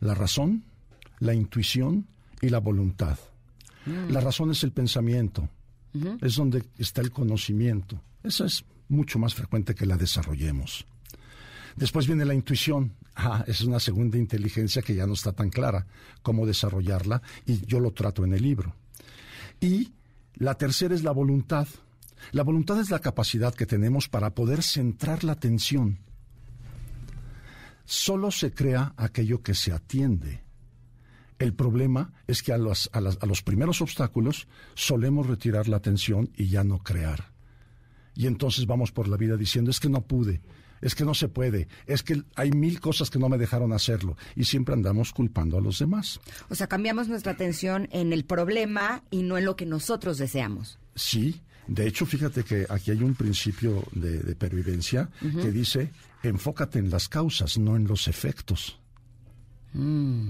[0.00, 0.64] La razón,
[1.18, 2.06] la intuición
[2.40, 3.18] y la voluntad.
[3.86, 4.12] Mm.
[4.12, 5.48] La razón es el pensamiento,
[6.20, 10.86] es donde está el conocimiento, Eso es mucho más frecuente que la desarrollemos.
[11.76, 12.94] Después viene la intuición.
[13.14, 15.86] Ah, es una segunda inteligencia que ya no está tan clara
[16.22, 18.74] cómo desarrollarla y yo lo trato en el libro.
[19.60, 19.92] Y
[20.34, 21.68] la tercera es la voluntad.
[22.32, 25.98] La voluntad es la capacidad que tenemos para poder centrar la atención.
[27.84, 30.42] Solo se crea aquello que se atiende.
[31.38, 36.48] El problema es que a los, a los primeros obstáculos solemos retirar la atención y
[36.48, 37.32] ya no crear.
[38.14, 40.40] Y entonces vamos por la vida diciendo, es que no pude,
[40.80, 44.16] es que no se puede, es que hay mil cosas que no me dejaron hacerlo
[44.34, 46.20] y siempre andamos culpando a los demás.
[46.48, 50.78] O sea, cambiamos nuestra atención en el problema y no en lo que nosotros deseamos.
[50.94, 56.90] Sí, de hecho, fíjate que aquí hay un principio de, pervivencia que dice, enfócate en
[56.90, 58.78] las causas, no en los efectos.
[59.72, 60.28] Mm.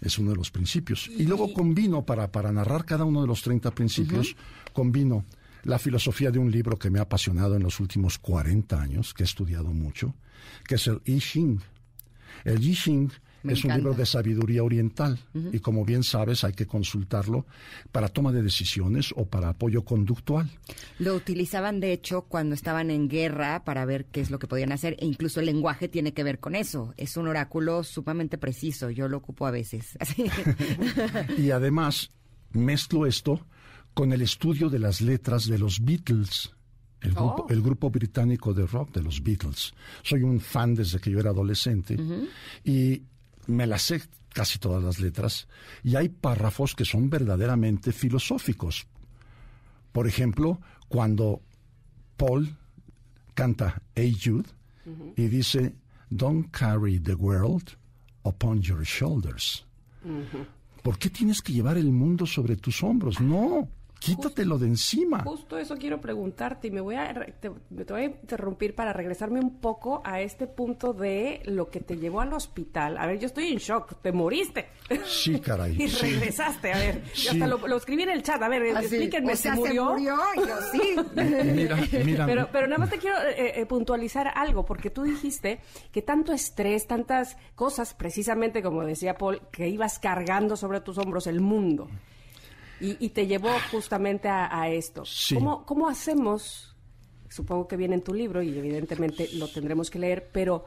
[0.00, 1.08] Es uno de los principios.
[1.08, 4.34] Y, luego combino, para, para narrar cada uno de los 30 principios,
[4.72, 5.24] combino
[5.64, 9.22] la filosofía de un libro que me ha apasionado en los últimos 40 años, que
[9.22, 10.14] he estudiado mucho,
[10.66, 11.60] que es el I Ching.
[12.44, 13.10] El I Ching
[13.44, 15.18] es un libro de sabiduría oriental
[15.52, 17.46] y como bien sabes hay que consultarlo
[17.92, 20.50] para toma de decisiones o para apoyo conductual.
[20.98, 24.72] Lo utilizaban de hecho cuando estaban en guerra para ver qué es lo que podían
[24.72, 26.94] hacer e incluso el lenguaje tiene que ver con eso.
[26.96, 29.98] Es un oráculo sumamente preciso, yo lo ocupo a veces.
[31.38, 32.10] y además
[32.52, 33.46] mezclo esto
[33.94, 36.50] con el estudio de las letras de los Beatles.
[37.00, 37.52] El grupo, oh.
[37.52, 39.72] el grupo, británico de rock de los Beatles.
[40.02, 41.96] Soy un fan desde que yo era adolescente
[42.62, 43.02] y
[43.46, 45.48] me las sé casi todas las letras
[45.82, 48.86] y hay párrafos que son verdaderamente filosóficos.
[49.92, 51.42] Por ejemplo, cuando
[52.16, 52.56] Paul
[53.34, 54.48] canta Hey Jude
[55.16, 55.74] y dice
[56.10, 57.76] Don't carry the world
[58.24, 59.64] upon your shoulders.
[60.82, 63.20] ¿Por qué tienes que llevar el mundo sobre tus hombros?
[63.20, 63.68] No.
[64.00, 65.22] Quítatelo de encima.
[65.24, 69.60] Justo eso quiero preguntarte y me voy a te, voy a interrumpir para regresarme un
[69.60, 72.96] poco a este punto de lo que te llevó al hospital.
[72.96, 74.70] A ver, yo estoy en shock, te moriste.
[75.04, 75.76] Sí, caray.
[75.78, 79.52] y regresaste, a ver, hasta lo, escribí en el chat, a ver, ah, explíquenme, ¿se
[79.52, 79.88] murió?
[79.88, 80.96] Se murió, yo sí.
[81.54, 82.24] mira, mira.
[82.24, 85.60] Pero, pero nada más te quiero eh, eh, puntualizar algo, porque tú dijiste
[85.92, 91.26] que tanto estrés, tantas cosas, precisamente como decía Paul, que ibas cargando sobre tus hombros
[91.26, 91.90] el mundo.
[92.80, 95.04] Y, te llevó justamente a, esto.
[95.66, 96.74] ¿Cómo, hacemos?
[97.28, 100.64] Supongo que viene en tu libro y evidentemente lo tendremos que leer, pero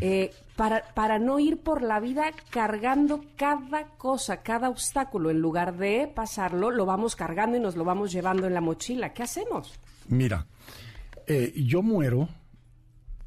[0.00, 5.76] eh, para, para no ir por la vida cargando cada cosa, cada obstáculo, en lugar
[5.76, 9.12] de pasarlo, lo vamos cargando y nos lo vamos llevando en la mochila.
[9.12, 9.72] ¿Qué hacemos?
[10.08, 10.46] Mira,
[11.26, 12.28] eh, yo muero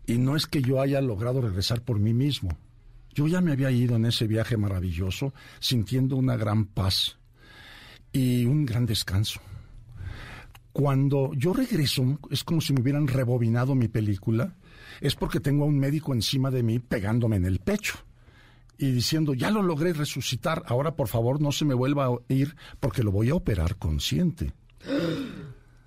[0.06, 2.50] y no es que yo haya logrado regresar por mí mismo.
[3.14, 7.18] Yo ya me había ido en ese viaje maravilloso sintiendo una gran paz
[8.16, 9.42] y un gran descanso.
[10.72, 14.56] Cuando yo regreso, es como si me hubieran rebobinado mi película,
[15.02, 17.98] es porque tengo a un médico encima de mí pegándome en el pecho
[18.78, 22.56] y diciendo, ya lo logré resucitar, ahora por favor no se me vuelva a ir
[22.80, 24.54] porque lo voy a operar consciente.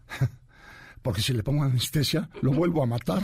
[1.02, 3.22] porque si le pongo anestesia, lo vuelvo a matar.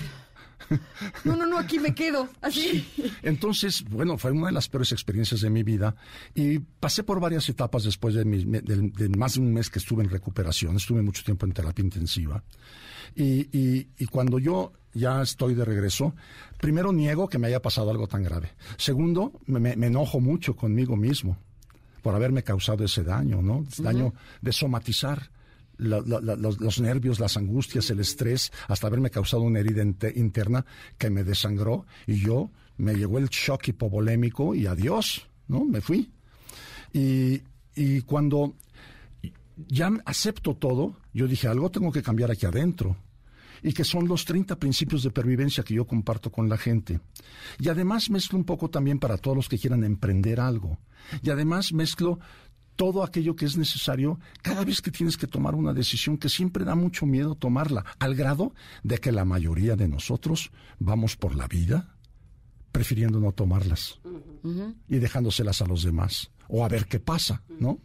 [1.24, 2.86] No, no, no, aquí me quedo, así.
[3.22, 5.94] Entonces, bueno, fue una de las peores experiencias de mi vida
[6.34, 8.24] y pasé por varias etapas después de,
[9.16, 12.42] más de un mes que estuve en recuperación, estuve mucho tiempo en terapia intensiva.
[13.14, 16.14] Y, cuando yo ya estoy de regreso,
[16.60, 18.52] primero niego que me haya pasado algo tan grave.
[18.76, 21.36] Segundo, me, enojo mucho conmigo mismo
[22.02, 23.64] por haberme causado ese daño, ¿no?
[23.78, 25.30] Daño de somatizar
[25.76, 29.82] los, nervios, las angustias, el estrés, hasta haberme causado una herida
[30.14, 30.64] interna
[30.98, 35.64] que me desangró y yo me llegó el shock hipovolémico y adiós, ¿no?
[35.64, 36.10] Me fui.
[36.92, 37.42] Y,
[37.74, 38.54] y cuando
[39.56, 42.96] ya acepto todo, yo dije, algo tengo que cambiar aquí adentro.
[43.62, 47.00] Y que son los 30 principios de pervivencia que yo comparto con la gente.
[47.58, 50.78] Y además mezclo un poco también para todos los que quieran emprender algo.
[51.22, 52.18] Y además mezclo
[52.76, 56.64] todo aquello que es necesario cada vez que tienes que tomar una decisión que siempre
[56.64, 61.46] da mucho miedo tomarla, al grado de que la mayoría de nosotros vamos por la
[61.46, 61.94] vida
[62.72, 64.00] prefiriendo no tomarlas
[64.88, 67.78] y dejándoselas a los demás o a ver qué pasa, ¿no?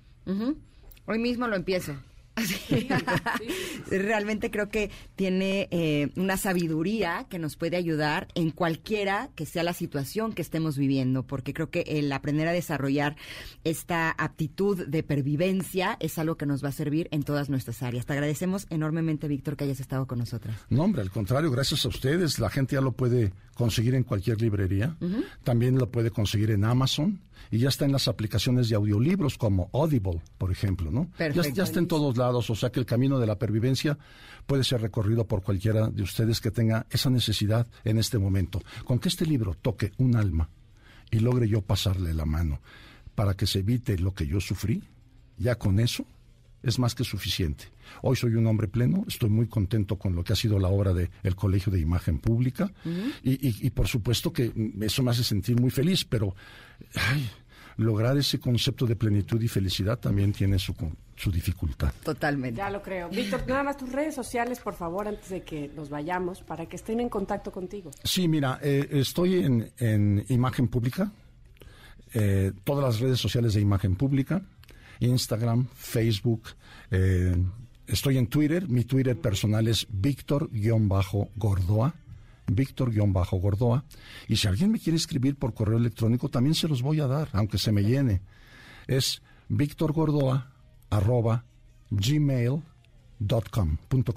[1.06, 1.94] Hoy mismo lo empiezo.
[3.90, 9.64] Realmente creo que tiene eh, una sabiduría que nos puede ayudar en cualquiera que sea
[9.64, 13.16] la situación que estemos viviendo, porque creo que el aprender a desarrollar
[13.64, 18.06] esta aptitud de pervivencia es algo que nos va a servir en todas nuestras áreas.
[18.06, 20.56] Te agradecemos enormemente, Víctor, que hayas estado con nosotros.
[20.70, 22.40] No, hombre, al contrario, gracias a ustedes.
[22.40, 24.96] La gente ya lo puede conseguir en cualquier librería.
[25.44, 27.20] También lo puede conseguir en Amazon
[27.52, 31.10] y ya está en las aplicaciones de audiolibros como Audible, por ejemplo, ¿no?
[31.18, 33.98] Ya, ya está en todos lados, o sea que el camino de la pervivencia
[34.46, 38.62] puede ser recorrido por cualquiera de ustedes que tenga esa necesidad en este momento.
[38.86, 40.50] Con que este libro toque un alma
[41.12, 42.62] y logre yo pasarle la mano
[43.16, 44.84] para que se evite lo que yo sufrí,
[45.38, 46.06] ya con eso
[46.64, 47.66] es más que suficiente.
[48.02, 50.94] Hoy soy un hombre pleno, estoy muy contento con lo que ha sido la obra
[50.94, 52.72] del el Colegio de Imagen Pública
[53.24, 56.36] y, y- y por supuesto que eso me hace sentir muy feliz, pero
[56.96, 57.30] ay,
[57.78, 61.94] lograr ese concepto de plenitud y felicidad también tiene su, con- su dificultad.
[62.04, 62.58] Totalmente.
[62.58, 63.08] Ya lo creo.
[63.10, 66.76] Víctor, nada más tus redes sociales, por favor, antes de que nos vayamos, para que
[66.76, 67.90] estén en contacto contigo.
[68.04, 71.12] Sí, mira, eh, estoy en, en Imagen Pública,
[72.14, 74.42] eh, todas las redes sociales de Imagen Pública,
[75.00, 76.50] Instagram, Facebook,
[76.92, 77.36] eh,
[77.88, 81.96] estoy en Twitter, mi Twitter personal es Víctor-Gordoa,
[82.48, 83.86] Víctor-Gordoa,
[84.28, 87.30] y si alguien me quiere escribir por correo electrónico, también se los voy a dar,
[87.34, 88.22] aunque se me llene.
[88.88, 90.52] Es victorgordoa
[90.90, 91.46] arroba
[93.88, 94.14] punto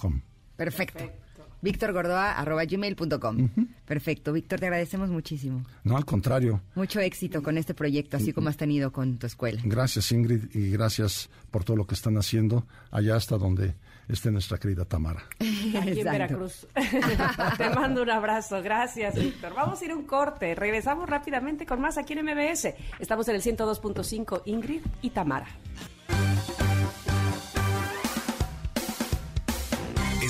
[1.62, 1.70] com.
[1.70, 2.32] Perfecto.
[2.32, 3.48] VíctorGordoa.gmail.com.
[3.84, 4.32] Perfecto.
[4.32, 5.64] Víctor, te agradecemos muchísimo.
[5.84, 6.60] No, al contrario.
[6.74, 9.60] Mucho éxito con este proyecto, así como has tenido con tu escuela.
[9.64, 13.74] Gracias Ingrid y gracias por todo lo que están haciendo allá hasta donde
[14.08, 15.24] esté nuestra querida Tamara.
[15.38, 16.04] Aquí en.
[16.04, 16.66] Veracruz.
[17.56, 18.62] Te mando un abrazo.
[18.62, 19.54] Gracias, Víctor.
[19.54, 20.54] Vamos a ir a un corte.
[20.54, 22.74] Regresamos rápidamente con más aquí en MBS.
[22.98, 25.48] Estamos en el 102.5 Ingrid y Tamara.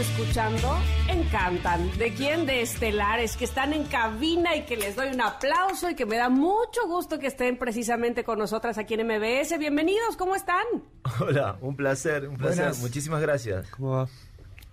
[0.00, 0.76] Escuchando
[1.08, 1.96] Encantan.
[1.96, 2.44] ¿De quién?
[2.44, 6.16] De Estelares, que están en cabina y que les doy un aplauso y que me
[6.16, 9.58] da mucho gusto que estén precisamente con nosotras aquí en MBS.
[9.58, 10.64] Bienvenidos, ¿cómo están?
[11.20, 12.64] Hola, un placer, un placer.
[12.64, 12.80] Buenas.
[12.80, 13.68] Muchísimas gracias.
[13.70, 14.08] ¿Cómo va?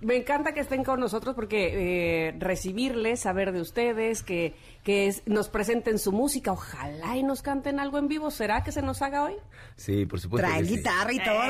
[0.04, 5.24] Me encanta que estén con nosotros porque eh, recibirles, saber de ustedes, que, que es-
[5.28, 8.32] nos presenten su música, ojalá y nos canten algo en vivo.
[8.32, 9.36] ¿Será que se nos haga hoy?
[9.76, 10.48] Sí, por supuesto.
[10.48, 10.78] Traen sí.
[10.78, 11.44] guitarra y todo.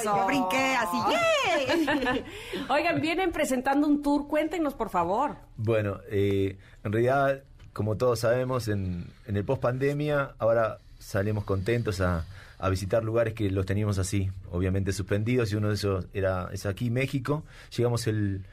[0.00, 0.04] Eso.
[0.04, 0.96] Yo brinqué así.
[1.10, 2.24] ¡yay!
[2.68, 5.36] Oigan, vienen presentando un tour, cuéntenos por favor.
[5.56, 7.42] Bueno, eh, en realidad,
[7.72, 12.24] como todos sabemos, en, en el post pandemia, ahora salimos contentos a,
[12.60, 16.66] a visitar lugares que los teníamos así, obviamente suspendidos, y uno de esos era es
[16.66, 17.44] aquí, México.
[17.76, 18.44] Llegamos el.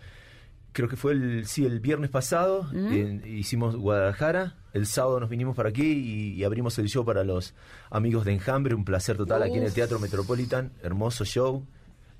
[0.74, 5.56] Creo que fue el, sí, el viernes pasado, en- hicimos Guadalajara, el sábado nos vinimos
[5.56, 7.56] para aquí y, y abrimos el show para los
[7.90, 9.74] amigos de Enjambre, un placer total aquí en el.
[9.74, 11.66] Teatro Metropolitan, hermoso show,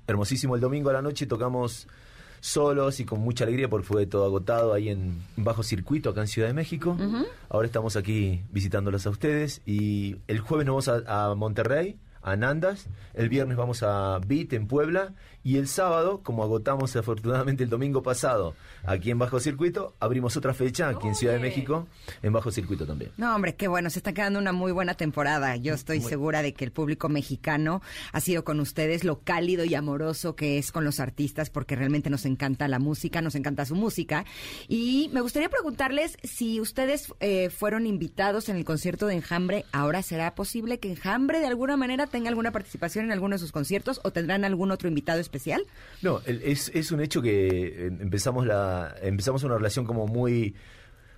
[0.08, 1.86] hermosísimo el domingo a la noche, tocamos
[2.40, 6.28] solos y con mucha alegría porque fue todo agotado ahí en bajo circuito acá en
[6.28, 6.96] Ciudad de México.
[7.48, 12.36] Ahora estamos aquí visitándolos a ustedes y el jueves nos vamos a, a Monterrey, a
[12.36, 17.70] Nandas, el viernes vamos a Beat en Puebla y el sábado, como agotamos afortunadamente el
[17.70, 21.38] domingo pasado aquí en bajo circuito, abrimos otra fecha aquí en Ciudad de.
[21.40, 21.86] México
[22.22, 23.12] en bajo circuito también.
[23.16, 25.56] No, hombre, qué bueno, se está quedando una muy buena temporada.
[25.56, 29.74] Yo estoy segura de que el público mexicano ha sido con ustedes lo cálido y
[29.74, 33.74] amoroso que es con los artistas, porque realmente nos encanta la música, nos encanta su
[33.74, 34.24] música.
[34.68, 40.02] Y me gustaría preguntarles si ustedes eh, fueron invitados en el concierto de Enjambre, ¿ahora
[40.02, 44.00] será posible que Enjambre de alguna manera tenga alguna participación en alguno de sus conciertos
[44.04, 45.62] o tendrán algún otro invitado especial?
[46.02, 50.54] No, es, es un hecho que eh, empezamos la empezamos una relación como muy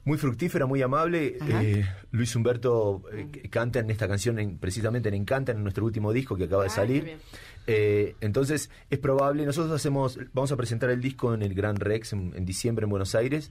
[0.02, 1.36] muy fructífera, muy amable.
[1.46, 5.84] Eh, Luis Humberto eh, c- canta en esta canción, en- precisamente en Encantan, en nuestro
[5.84, 7.18] último disco que acaba de Ay, salir.
[7.66, 12.14] Eh, entonces es probable, nosotros hacemos, vamos a presentar el disco en el Gran Rex
[12.14, 13.50] en, en diciembre en Buenos Aires.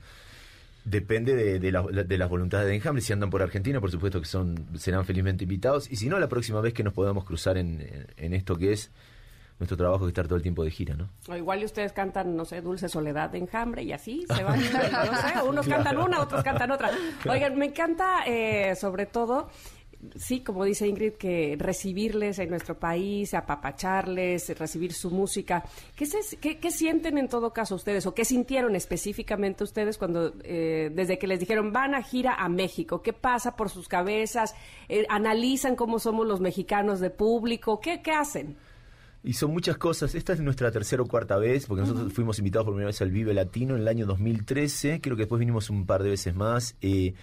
[0.86, 3.02] Depende de, de la- de las voluntades de Enjambre.
[3.04, 5.90] Si andan por Argentina, por supuesto que son serán felizmente invitados.
[5.92, 7.86] Y si no, la próxima vez que nos podamos cruzar en-
[8.18, 8.90] en esto que es
[9.60, 11.10] nuestro trabajo, que estar todo el tiempo de gira, ¿no?
[11.28, 14.60] O igual y ustedes cantan, no sé, Dulce Soledad de Enjambre y así se van.
[14.62, 16.92] no sé, unos cantan una, otros cantan otra.
[17.30, 19.50] Oigan, me encanta eh, sobre todo,
[20.16, 25.64] sí, como dice Ingrid, que recibirles en nuestro país, apapacharles, recibir su música.
[25.96, 30.34] ¿Qué, se- qué, qué sienten en todo caso ustedes o qué sintieron específicamente ustedes cuando,
[30.44, 33.02] eh, desde que les dijeron van a gira a México?
[33.02, 34.56] ¿Qué pasa por sus cabezas?
[34.88, 37.80] Eh, ¿Analizan cómo somos los mexicanos de público?
[37.82, 38.58] ¿Qué, qué hacen?
[39.24, 40.16] Y son muchas cosas.
[40.16, 43.12] Esta es nuestra tercera o cuarta vez, porque nosotros fuimos invitados por primera vez al
[43.12, 45.02] Vive Latino en el año 2013.
[45.02, 46.76] Creo que después vinimos un par de veces más.
[46.82, 47.14] Eh,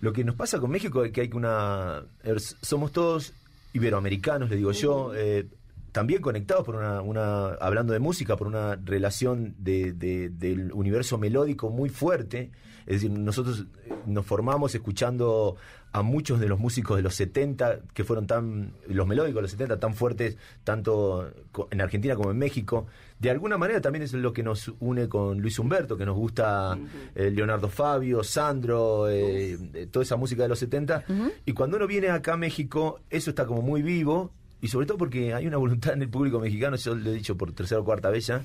[0.00, 2.04] lo que nos pasa con México es que hay una.
[2.24, 3.32] er, somos todos
[3.74, 5.12] iberoamericanos, le digo yo.
[5.14, 5.46] eh,
[5.92, 11.16] también conectados por una, una, hablando de música, por una relación de, de- del universo
[11.16, 12.50] melódico muy fuerte.
[12.86, 15.56] Es decir, nosotros eh, nos formamos escuchando
[15.92, 19.50] a muchos de los músicos de los 70 que fueron tan, los melódicos de los
[19.52, 21.30] 70 tan fuertes, tanto
[21.70, 22.86] en Argentina como en México.
[23.18, 26.78] De alguna manera también es lo que nos une con Luis Humberto, que nos gusta
[27.14, 31.04] eh, Leonardo Fabio, Sandro, eh, eh, toda esa música de los 70.
[31.46, 34.32] Y cuando uno viene acá a México, eso está como muy vivo.
[34.60, 37.36] Y sobre todo porque hay una voluntad en el público mexicano, yo lo he dicho
[37.36, 38.42] por tercera o cuarta vez ya,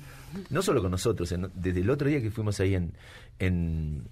[0.50, 2.92] no solo con nosotros, en- desde el otro día que fuimos ahí en,
[3.38, 4.02] en,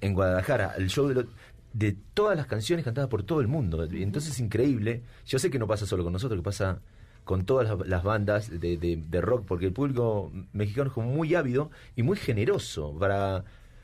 [0.00, 1.26] en Guadalajara, el show de, lo-
[1.72, 3.84] de todas las canciones cantadas por todo el mundo.
[3.84, 5.02] Entonces es increíble.
[5.26, 6.80] Yo sé que no pasa solo con nosotros, que pasa
[7.24, 11.08] con todas las, las bandas de, de- de rock, porque el público mexicano es como
[11.10, 13.42] muy ávido y muy generoso para,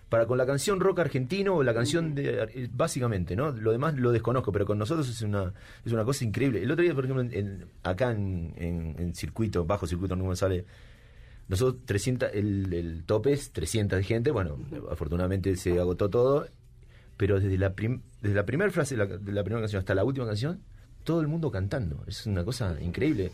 [0.08, 3.50] para con la canción rock argentino o la canción de eh, básicamente, ¿no?
[3.50, 5.52] Lo demás lo desconozco, pero con nosotros es una
[5.84, 6.62] es una cosa increíble.
[6.62, 10.36] El otro día, por ejemplo, en- acá en, en- en circuito, bajo circuito, no me
[10.36, 10.64] sale
[11.49, 14.57] nosotros 300, el, el tope es 300 de gente, bueno,
[14.90, 16.47] afortunadamente se agotó todo,
[17.16, 19.95] pero desde la, prim- desde la primera frase de la, de la primera canción hasta
[19.95, 20.61] la última canción,
[21.05, 22.05] todo el mundo cantando.
[22.07, 23.32] Es una cosa increíble.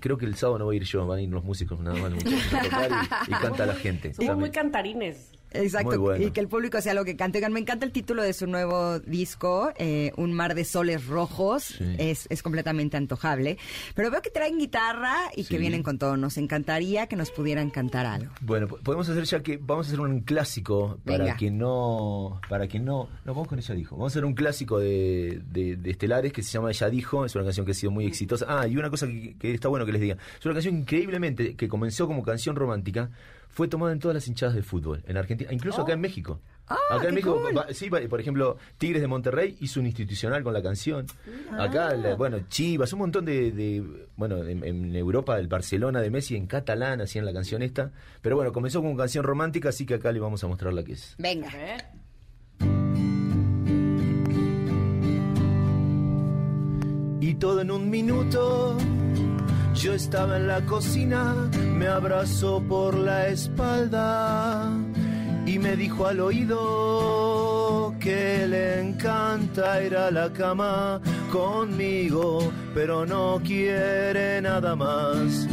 [0.00, 1.98] Creo que el sábado no voy a ir yo, van a ir los músicos nada
[1.98, 2.90] más los muchachos a tocar
[3.28, 4.14] y, y canta la gente.
[4.14, 5.32] Somos muy cantarines.
[5.52, 6.24] Exacto, bueno.
[6.26, 7.38] y que el público sea lo que cante.
[7.38, 11.64] Oigan, me encanta el título de su nuevo disco, eh, Un mar de soles rojos,
[11.64, 11.94] Sí.
[11.98, 13.56] es, es completamente antojable.
[13.94, 16.16] Pero veo que traen guitarra y que vienen con todo.
[16.16, 18.32] Nos encantaría que nos pudieran cantar algo.
[18.40, 21.36] Bueno, po- podemos hacer ya que vamos a hacer un clásico para Venga.
[21.36, 23.96] quien no, para quien no, no vamos con ella dijo.
[23.96, 27.24] Vamos a hacer un clásico de, de, de Estelares que se llama Ella dijo.
[27.24, 28.46] Es una canción que ha sido muy exitosa.
[28.48, 30.16] Ah, y una cosa que, que está bueno que les diga.
[30.38, 33.10] Es una canción increíblemente que comenzó como canción romántica.
[33.56, 36.40] Fue tomada en todas las hinchadas de fútbol en Argentina, incluso acá en México.
[36.68, 37.56] Ah, acá en México, cool.
[37.56, 41.06] va- sí, va- por ejemplo, Tigres de Monterrey hizo un institucional con la canción.
[41.58, 43.82] Acá, la- bueno, Chivas, un montón de, de-
[44.14, 47.92] bueno, en, en Europa, el Barcelona de Messi en catalán hacían la canción esta.
[48.20, 50.92] Pero bueno, comenzó como canción romántica, así que acá le vamos a mostrar la que
[50.92, 51.14] es.
[51.16, 51.48] Venga.
[57.20, 58.76] Y todo en un minuto.
[59.76, 61.34] Yo estaba en la cocina,
[61.74, 64.70] me abrazó por la espalda
[65.44, 71.00] y me dijo al oído que le encanta ir a la cama
[71.30, 75.46] conmigo, pero no quiere nada más.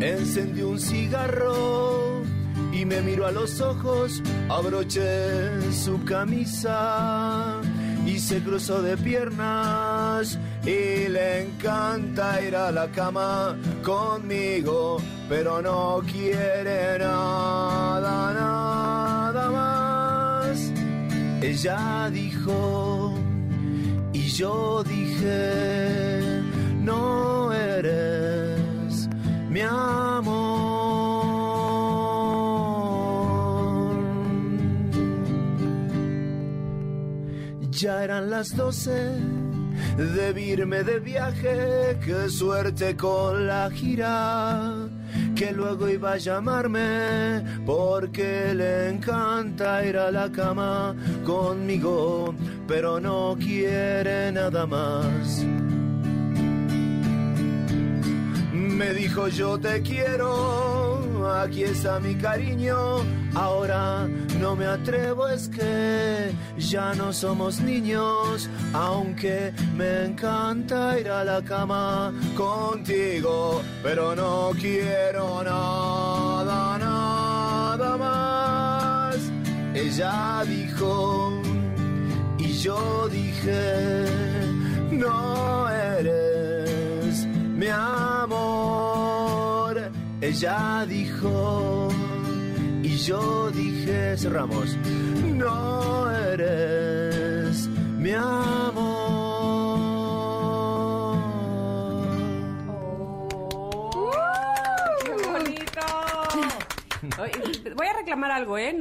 [0.00, 2.22] Encendió un cigarro
[2.72, 7.60] y me miró a los ojos, abroché su camisa
[8.06, 14.98] y se cruzó de piernas y le encanta ir a la cama conmigo,
[15.28, 20.72] pero no quiere nada, nada más.
[21.42, 23.14] Ella dijo
[24.12, 26.42] y yo dije,
[26.80, 29.08] no eres
[29.50, 30.82] mi amor.
[37.70, 39.10] Ya eran las doce,
[39.96, 44.88] debí irme de viaje, qué suerte con la gira.
[45.34, 52.34] Que luego iba a llamarme porque le encanta ir a la cama conmigo,
[52.66, 55.44] pero no quiere nada más.
[58.52, 60.81] Me dijo yo te quiero,
[61.30, 62.76] aquí está mi cariño,
[63.34, 64.08] ahora
[64.40, 71.42] no me atrevo, es que ya no somos niños, aunque me encanta ir a la
[71.42, 79.16] cama contigo, pero no quiero nada, nada más.
[79.74, 81.40] Ella dijo
[82.38, 84.04] y yo dije,
[84.90, 89.11] no eres mi amor.
[90.22, 91.88] Ella dijo
[92.80, 98.62] y yo dije, cerramos, no eres mi amor.
[105.04, 105.80] ¡Qué bonito!
[107.76, 108.78] Voy a reclamar algo, ¿eh?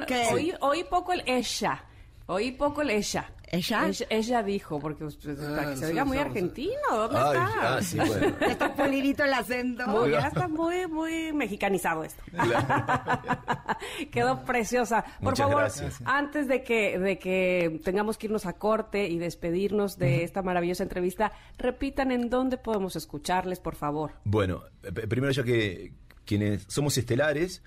[0.59, 1.83] Oí poco el ella.
[2.27, 3.31] Oí poco el ella.
[3.53, 3.85] ¿Ella?
[3.87, 6.71] Ella, ella dijo, porque usted- para que se oiga muy argentino.
[6.89, 7.75] ¿Dónde Ay, está?
[7.75, 8.35] ah, sí, bueno.
[8.47, 9.85] Está pulidito el acento.
[9.87, 12.23] Muy- ya está muy, muy mexicanizado esto.
[14.11, 15.03] Quedó preciosa.
[15.19, 16.01] Por Muchas favor, gracias.
[16.05, 20.83] antes de que, de que tengamos que irnos a corte y despedirnos de esta maravillosa
[20.83, 24.13] entrevista, repitan en dónde podemos escucharles, por favor.
[24.23, 24.63] Bueno,
[25.09, 25.93] primero ya que
[26.25, 27.63] quienes somos estelares,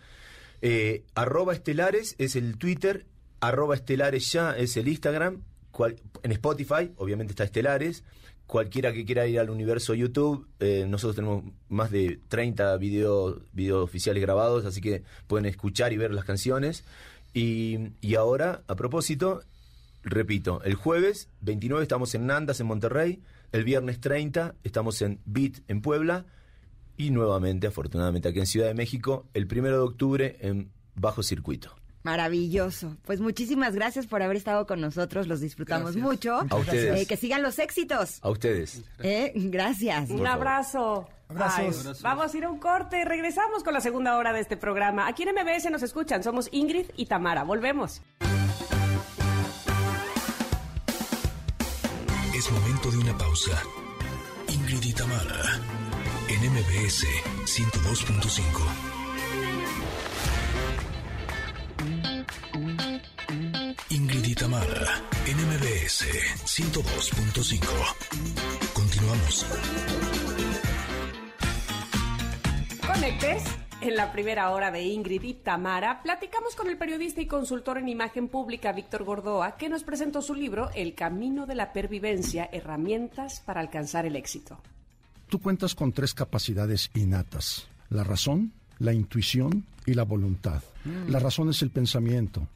[0.63, 3.07] eh, arroba estelares es el Twitter,
[3.41, 5.43] arroba estelares ya es el Instagram,
[6.23, 8.05] en Spotify, obviamente está Estelares.
[8.47, 13.83] Cualquiera que quiera ir al universo YouTube, eh, nosotros tenemos más de 30 videos video
[13.83, 16.85] oficiales grabados, así que pueden escuchar y ver las canciones.
[17.33, 19.43] Y, y ahora, a propósito,
[20.03, 23.23] repito, el jueves 29 estamos en Nandas, en Monterrey.
[23.51, 26.27] El viernes 30 estamos en Beat, en Puebla.
[26.97, 31.75] Y nuevamente, afortunadamente, aquí en Ciudad de México, el primero de octubre en Bajo Circuito.
[32.05, 32.97] Maravilloso.
[33.07, 35.27] Pues muchísimas gracias por haber estado con nosotros.
[35.27, 36.47] Los disfrutamos mucho.
[36.51, 37.03] A ustedes.
[37.03, 38.19] Eh, que sigan los éxitos.
[38.23, 38.83] A ustedes.
[39.03, 40.11] Eh, gracias.
[40.11, 41.09] Un abrazo.
[41.29, 41.87] Abrazos.
[41.87, 43.05] Ay, vamos a ir a un corte.
[43.07, 45.09] Regresamos con la segunda hora de este programa.
[45.09, 46.23] Aquí en MBS nos escuchan.
[46.23, 47.43] Somos Ingrid y Tamara.
[47.43, 48.03] Volvemos.
[52.37, 53.63] Es momento de una pausa.
[54.49, 55.59] Ingrid y Tamara,
[56.29, 57.07] en MBS
[57.47, 58.94] 102.5.
[64.35, 66.07] y Tamara, en MBS
[66.45, 67.61] 102.5.
[68.73, 69.47] Continuamos.
[72.85, 73.45] Conectes.
[73.81, 77.89] En la primera hora de Ingrid y Tamara, platicamos con el periodista y consultor en
[77.89, 83.41] imagen pública Víctor Gordoa, que nos presentó su libro El camino de la pervivencia, herramientas
[83.45, 84.59] para alcanzar el éxito.
[85.29, 87.69] Tú cuentas con tres capacidades innatas.
[87.89, 90.63] La razón, la intuición y la voluntad.
[91.09, 92.49] La razón es el pensamiento.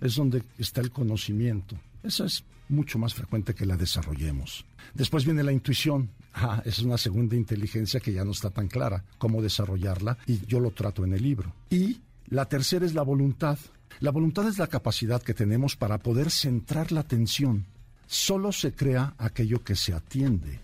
[0.00, 1.78] Es donde está el conocimiento.
[2.02, 4.64] Esa es mucho más frecuente que la desarrollemos.
[4.94, 6.10] Después viene la intuición.
[6.34, 10.60] Ah, es una segunda inteligencia que ya no está tan clara cómo desarrollarla y yo
[10.60, 11.52] lo trato en el libro.
[11.70, 13.58] Y la tercera es la voluntad.
[14.00, 17.66] La voluntad es la capacidad que tenemos para poder centrar la atención.
[18.06, 20.60] Solo se crea aquello que se atiende.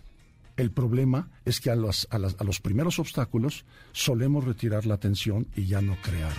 [0.57, 5.67] El problema es que a los, a los primeros obstáculos solemos retirar la atención y
[5.67, 6.33] ya no crear.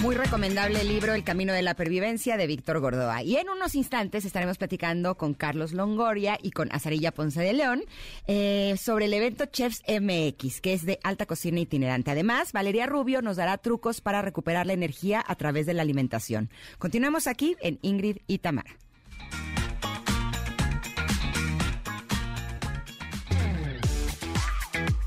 [0.00, 3.22] Muy recomendable el libro El Camino de la Pervivencia de Víctor Gordoa.
[3.22, 7.84] Y en unos instantes estaremos platicando con Carlos Longoria y con Azarilla Ponce de León
[8.26, 12.10] eh, sobre el evento Chefs MX, que es de alta cocina itinerante.
[12.10, 16.50] Además, Valeria Rubio nos dará trucos para recuperar la energía a través de la alimentación.
[16.78, 18.76] Continuamos aquí en Ingrid y Tamara.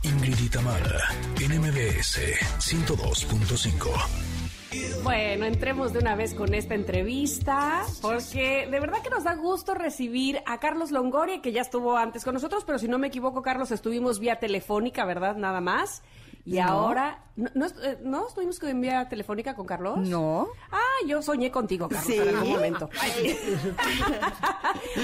[0.03, 1.09] Ingrid y Tamara,
[1.41, 2.19] en MBS
[2.59, 4.34] 102.5.
[5.06, 9.76] Bueno, entremos de una vez con esta entrevista, porque de verdad que nos da gusto
[9.76, 13.43] recibir a Carlos Longoria, que ya estuvo antes con nosotros, pero si no me equivoco,
[13.43, 15.36] Carlos, estuvimos vía telefónica, ¿verdad?
[15.36, 16.01] Nada más.
[16.48, 16.64] Y No.
[16.64, 19.98] ahora, ¿no, no, eh, ¿no estuvimos en vía telefónica con Carlos?
[19.98, 20.48] No.
[20.72, 20.78] Ah,
[21.08, 22.20] yo soñé contigo, Carlos, ¿Sí?
[22.20, 22.88] en algún momento.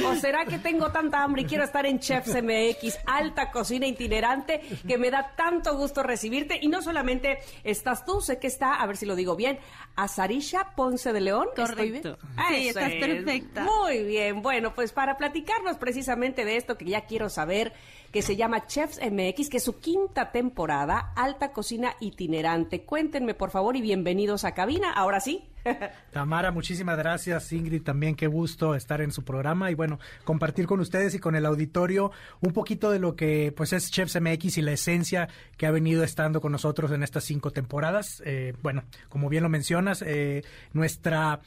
[0.05, 4.61] ¿O será que tengo tanta hambre y quiero estar en Chefs MX, alta cocina itinerante,
[4.87, 6.59] que me da tanto gusto recibirte?
[6.61, 9.59] Y no solamente estás tú, sé que está, a ver si lo digo bien,
[9.95, 11.47] Azarisha Ponce de León.
[11.57, 12.03] ¿Estoy bien?
[12.03, 12.27] Correcto.
[12.49, 12.99] Sí, eso estás es.
[13.05, 13.61] perfecta.
[13.63, 17.73] Muy bien, bueno, pues para platicarnos precisamente de esto que ya quiero saber,
[18.11, 22.83] que se llama Chefs MX, que es su quinta temporada, alta cocina itinerante.
[22.83, 24.91] Cuéntenme, por favor, y bienvenidos a cabina.
[24.91, 25.47] Ahora sí.
[26.11, 27.53] Tamara, muchísimas gracias.
[27.53, 31.35] Ingrid, también qué gusto estar en su programa y bueno, compartir con ustedes y con
[31.35, 35.65] el auditorio un poquito de lo que pues es Chefs MX y la esencia que
[35.65, 38.21] ha venido estando con nosotros en estas cinco temporadas.
[38.25, 40.43] Eh, bueno, como bien lo mencionas, eh,
[40.73, 41.39] nuestra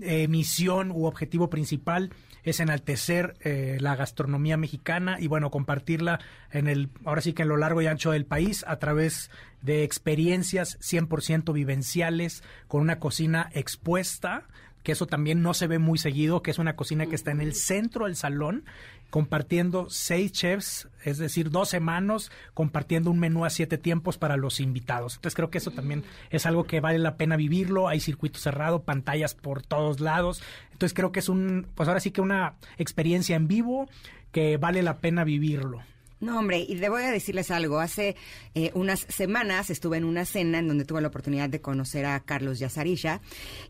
[0.00, 2.10] eh, misión u objetivo principal
[2.46, 6.20] es enaltecer eh, la gastronomía mexicana y bueno, compartirla
[6.52, 9.30] en el, ahora sí que en lo largo y ancho del país a través
[9.62, 14.44] de experiencias 100% vivenciales con una cocina expuesta
[14.84, 17.40] que eso también no se ve muy seguido, que es una cocina que está en
[17.40, 18.64] el centro del salón,
[19.10, 24.60] compartiendo seis chefs, es decir, 12 manos, compartiendo un menú a siete tiempos para los
[24.60, 25.16] invitados.
[25.16, 28.82] Entonces creo que eso también es algo que vale la pena vivirlo, hay circuito cerrado,
[28.82, 30.42] pantallas por todos lados,
[30.72, 33.88] entonces creo que es un, pues ahora sí que una experiencia en vivo
[34.32, 35.82] que vale la pena vivirlo.
[36.18, 37.78] No, hombre, y debo de decirles algo.
[37.78, 38.16] Hace
[38.54, 42.20] eh, unas semanas estuve en una cena en donde tuve la oportunidad de conocer a
[42.20, 43.20] Carlos Yazarisha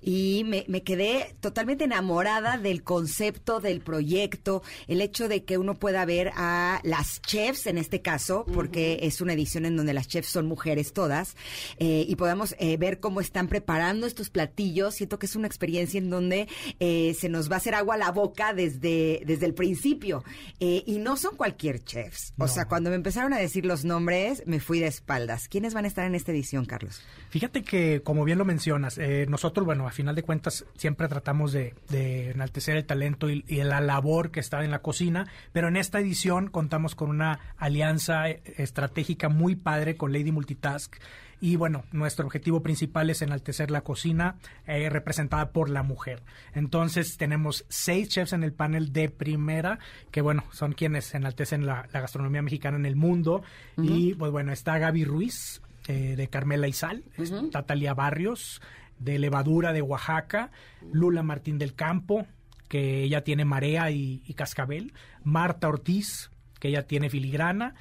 [0.00, 5.74] y me, me quedé totalmente enamorada del concepto del proyecto, el hecho de que uno
[5.74, 10.06] pueda ver a las chefs en este caso, porque es una edición en donde las
[10.06, 11.34] chefs son mujeres todas,
[11.78, 14.94] eh, y podamos eh, ver cómo están preparando estos platillos.
[14.94, 16.46] Siento que es una experiencia en donde
[16.78, 20.22] eh, se nos va a hacer agua a la boca desde, desde el principio.
[20.58, 24.60] Y no son cualquier chefs O sea, cuando me empezaron a decir los nombres, me
[24.60, 25.48] fui de espaldas.
[25.48, 27.02] ¿Quiénes van a estar en esta edición, Carlos?
[27.30, 31.52] Fíjate que, como bien lo mencionas, eh, nosotros, bueno, a final de cuentas, siempre tratamos
[31.52, 35.98] de, enaltecer el talento y, la labor que está en la cocina, pero en esta
[35.98, 40.94] edición contamos con una alianza eh, estratégica muy padre con Lady Multitask
[41.40, 46.22] y bueno, nuestro objetivo principal es enaltecer la cocina eh, representada por la mujer.
[46.54, 49.78] Entonces tenemos seis chefs en el panel de primera,
[50.10, 53.42] que bueno, son quienes enaltecen la, gastronomía mexicana en el mundo.
[53.76, 57.04] Y pues bueno, está Gaby Ruiz, eh, de Carmela y Sal,
[57.52, 58.62] Tatalia Barrios,
[58.98, 60.50] de Levadura de Oaxaca,
[60.90, 62.26] Lula Martín del Campo,
[62.68, 67.74] que ella tiene Marea y Cascabel, Marta Ortiz, que ella tiene Filigrana,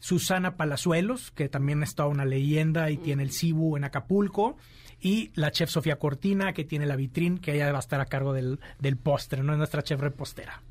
[0.00, 4.56] Susana Palazuelos, que también es toda una leyenda y tiene el Cibu en Acapulco,
[5.00, 8.06] y la chef Sofía Cortina, que tiene la vitrín, que ella va a estar a
[8.06, 9.52] cargo del, del postre, ¿no?
[9.52, 10.62] Es nuestra chef repostera.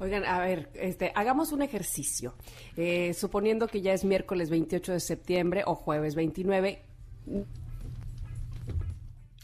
[0.00, 2.34] Oigan, a ver, este, hagamos un ejercicio.
[2.76, 6.82] Eh, suponiendo que ya es miércoles 28 de septiembre o jueves 29.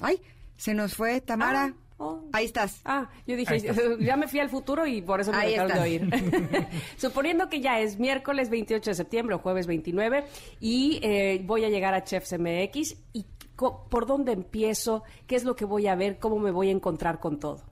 [0.01, 0.20] Ay,
[0.57, 1.74] se nos fue Tamara.
[1.76, 2.28] Ah, Oh.
[2.32, 2.80] Ahí estás.
[2.84, 3.61] Ah, yo dije,
[4.01, 6.11] ya me fui al futuro y por eso me dejaron de oír.
[6.97, 10.24] Suponiendo que ya es miércoles 28 de septiembre o jueves 29
[10.61, 13.26] y eh, voy a llegar a Chefs MX y
[13.57, 17.20] por dónde empiezo, qué es lo que voy a ver, cómo me voy a encontrar
[17.20, 17.62] con todo.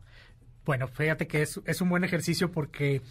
[0.64, 3.03] Bueno, fíjate que es, es, un buen ejercicio porque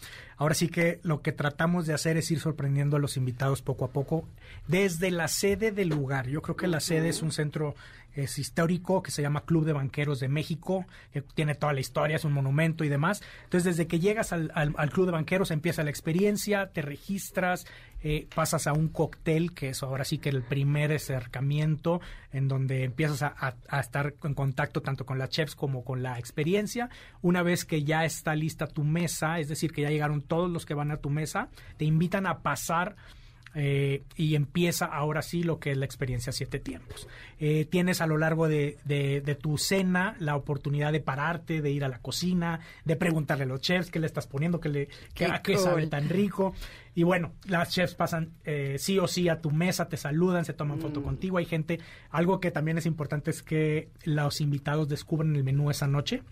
[0.42, 3.86] ahora sí que lo que tratamos de hacer es ir sorprendiendo a los invitados poco
[3.86, 4.28] a poco
[4.68, 6.28] desde la sede del lugar.
[6.30, 7.76] Yo creo que la sede es un centro
[8.16, 12.18] es histórico que se llama Club de Banqueros de México, que tiene toda la historia,
[12.18, 13.22] es un monumento y demás.
[13.46, 14.50] Entonces, desde que llegas al,
[14.92, 17.66] Club de Banqueros empieza la experiencia, te registras,
[18.04, 22.02] eh, pasas a un cóctel, que es ahora sí que el primer acercamiento,
[22.34, 26.20] en donde empiezas a, a, estar en contacto tanto con la chefs como con la
[26.20, 26.90] experiencia.
[27.22, 30.66] Una vez que ya está lista tu mesa, es decir, que ya llegaron todos los
[30.66, 32.96] que van a tu mesa, te invitan a pasar
[33.54, 37.10] eh, y empieza ahora sí lo que es la experiencia siete tiempos.
[37.38, 41.84] Eh, tienes a lo largo de, de, tu cena la oportunidad de pararte, de ir
[41.84, 45.58] a la cocina, de preguntarle a los chefs qué le estás poniendo, qué, le, qué,
[45.58, 46.54] sabe tan rico.
[46.96, 50.54] Y bueno, las chefs pasan eh, sí o sí a tu mesa, te saludan, se
[50.54, 51.04] toman foto mm.
[51.04, 51.38] contigo.
[51.38, 51.80] Hay gente,
[52.10, 56.24] algo que también es importante es que los invitados descubren el menú esa noche.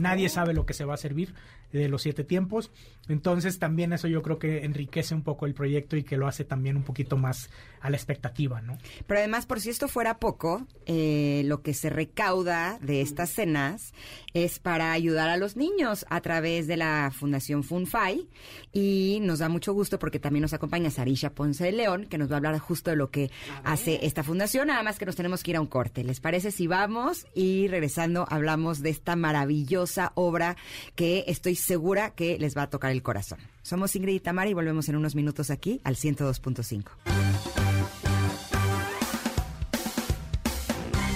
[0.00, 1.34] Nadie sabe lo que se va a servir
[1.72, 2.70] de los siete tiempos.
[3.08, 6.44] Entonces también eso yo creo que enriquece un poco el proyecto y que lo hace
[6.44, 8.76] también un poquito más a la expectativa, ¿no?
[9.06, 13.92] Pero además, por si esto fuera poco, eh, lo que se recauda de estas cenas
[14.34, 18.28] es para ayudar a los niños a través de la Fundación FunFi
[18.72, 22.30] y nos da mucho gusto porque también nos acompaña Sarisha Ponce de León, que nos
[22.30, 23.30] va a hablar justo de lo que
[23.64, 26.04] hace esta fundación, nada más que nos tenemos que ir a un corte.
[26.04, 30.56] ¿Les parece si vamos y regresando hablamos de esta maravillosa obra
[30.94, 33.38] que estoy segura que les va a tocar el corazón?
[33.62, 36.84] Somos Ingrid y Tamara y volvemos en unos minutos aquí al 102.5.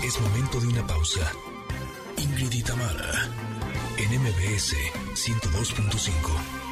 [0.05, 1.33] Es momento de una pausa.
[2.19, 2.63] Ingrid y
[3.99, 4.75] en MBS
[5.15, 6.63] 102.5.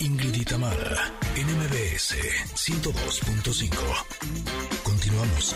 [0.00, 2.16] Ingrid y Tamara en MBS
[2.54, 3.70] 102.5.
[4.82, 5.54] Continuamos.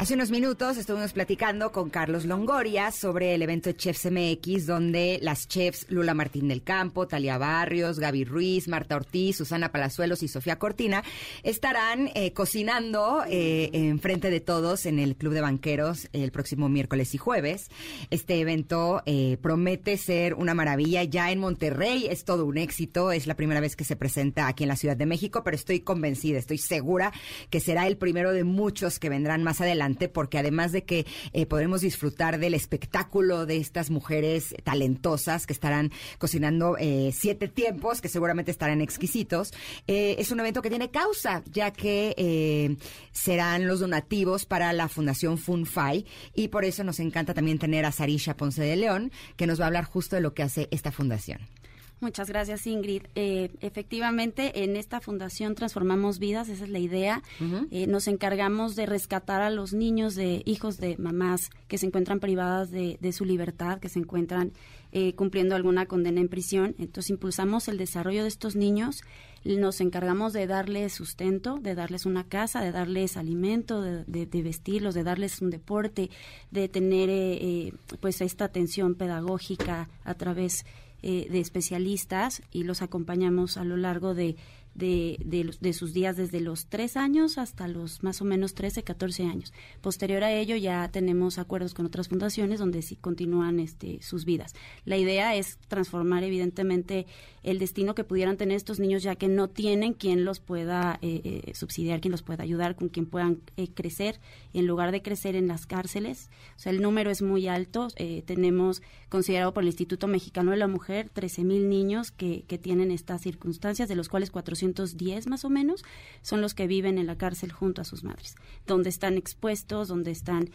[0.00, 5.46] Hace unos minutos estuvimos platicando con Carlos Longoria sobre el evento Chefs MX, donde las
[5.46, 10.58] chefs Lula Martín del Campo, Talia Barrios, Gaby Ruiz, Marta Ortiz, Susana Palazuelos y Sofía
[10.58, 11.04] Cortina
[11.42, 16.70] estarán eh, cocinando eh, en frente de todos en el Club de Banqueros el próximo
[16.70, 17.68] miércoles y jueves.
[18.08, 21.04] Este evento eh, promete ser una maravilla.
[21.04, 23.12] Ya en Monterrey es todo un éxito.
[23.12, 25.80] Es la primera vez que se presenta aquí en la Ciudad de México, pero estoy
[25.80, 27.12] convencida, estoy segura
[27.50, 31.46] que será el primero de muchos que vendrán más adelante porque además de que eh,
[31.46, 38.08] podremos disfrutar del espectáculo de estas mujeres talentosas que estarán cocinando eh, siete tiempos, que
[38.08, 39.52] seguramente estarán exquisitos,
[39.86, 42.78] eh, es un evento que tiene causa, ya que
[43.12, 47.92] serán los donativos para la Fundación FunFi y por eso nos encanta también tener a
[47.92, 50.92] Sarisha Ponce de León, que nos va a hablar justo de lo que hace esta
[50.92, 51.59] fundación.
[52.00, 53.02] Muchas gracias, Ingrid.
[53.14, 57.22] Eh, efectivamente, en esta fundación transformamos vidas, esa es la idea.
[57.70, 62.18] Eh, nos encargamos de rescatar a los niños de hijos de mamás que se encuentran
[62.18, 64.52] privadas de, su libertad, que se encuentran
[64.92, 66.74] eh, cumpliendo alguna condena en prisión.
[66.78, 69.02] Entonces, impulsamos el desarrollo de estos niños.
[69.44, 75.02] Nos encargamos de darles sustento, de darles una casa, de darles alimento, de, vestirlos, de
[75.02, 76.10] darles un deporte,
[76.50, 83.56] de tener pues esta atención pedagógica a través de eh, de especialistas y los acompañamos
[83.56, 84.36] a lo largo de
[84.74, 89.24] de, de, sus días desde los tres años hasta los más o menos 13, 14
[89.24, 89.52] años.
[89.80, 94.54] Posterior a ello ya tenemos acuerdos con otras fundaciones donde sí continúan este, sus vidas.
[94.84, 97.06] La idea es transformar evidentemente
[97.42, 101.20] el destino que pudieran tener estos niños ya que no tienen quien los pueda eh,
[101.24, 104.20] eh, subsidiar, quien los pueda ayudar, con quien puedan eh, crecer
[104.52, 106.28] en lugar de crecer en las cárceles.
[106.56, 107.88] O sea, el número es muy alto.
[108.26, 112.90] tenemos considerado por el Instituto Mexicano de la Mujer 13 mil niños que, que tienen
[112.90, 115.82] estas circunstancias, de los cuales 410 más o menos
[116.22, 118.36] son los que viven en la cárcel junto a sus madres,
[118.66, 120.50] donde están expuestos, donde están,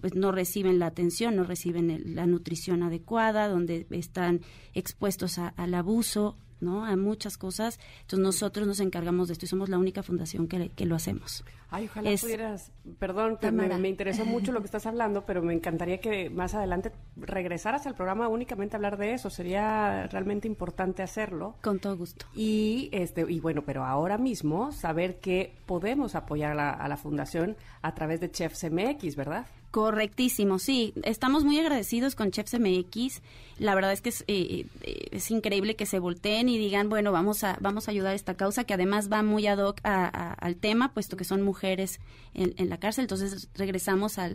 [0.00, 4.40] pues no reciben la atención, no reciben la nutrición adecuada, donde están
[4.74, 5.99] expuestos al abuso
[6.60, 6.84] ¿no?
[6.84, 7.78] A muchas cosas.
[8.02, 11.44] Entonces nosotros nos encargamos de esto y somos la única fundación que, que lo hacemos.
[11.72, 16.00] Ay, ojalá pudieras, perdón, me, me, interesó mucho lo que estás hablando, pero me encantaría
[16.00, 19.30] que más adelante regresaras al programa únicamente a hablar de eso.
[19.30, 21.54] Sería realmente importante hacerlo.
[21.62, 22.26] Con todo gusto.
[22.34, 26.96] Y este y bueno, pero ahora mismo saber que podemos apoyar a la, a la
[26.96, 29.46] fundación a través de Chefs MX, ¿verdad?
[29.70, 30.92] Correctísimo, sí.
[31.04, 33.22] Estamos muy agradecidos con Chefs MX.
[33.58, 37.12] La verdad es que es, eh, eh, es, increíble que se volteen y digan, bueno,
[37.12, 40.56] vamos a, vamos a ayudar a esta causa que además va muy ad hoc al
[40.56, 42.00] tema, puesto que son mujeres
[42.34, 43.04] en, la cárcel.
[43.04, 44.30] Entonces regresamos a,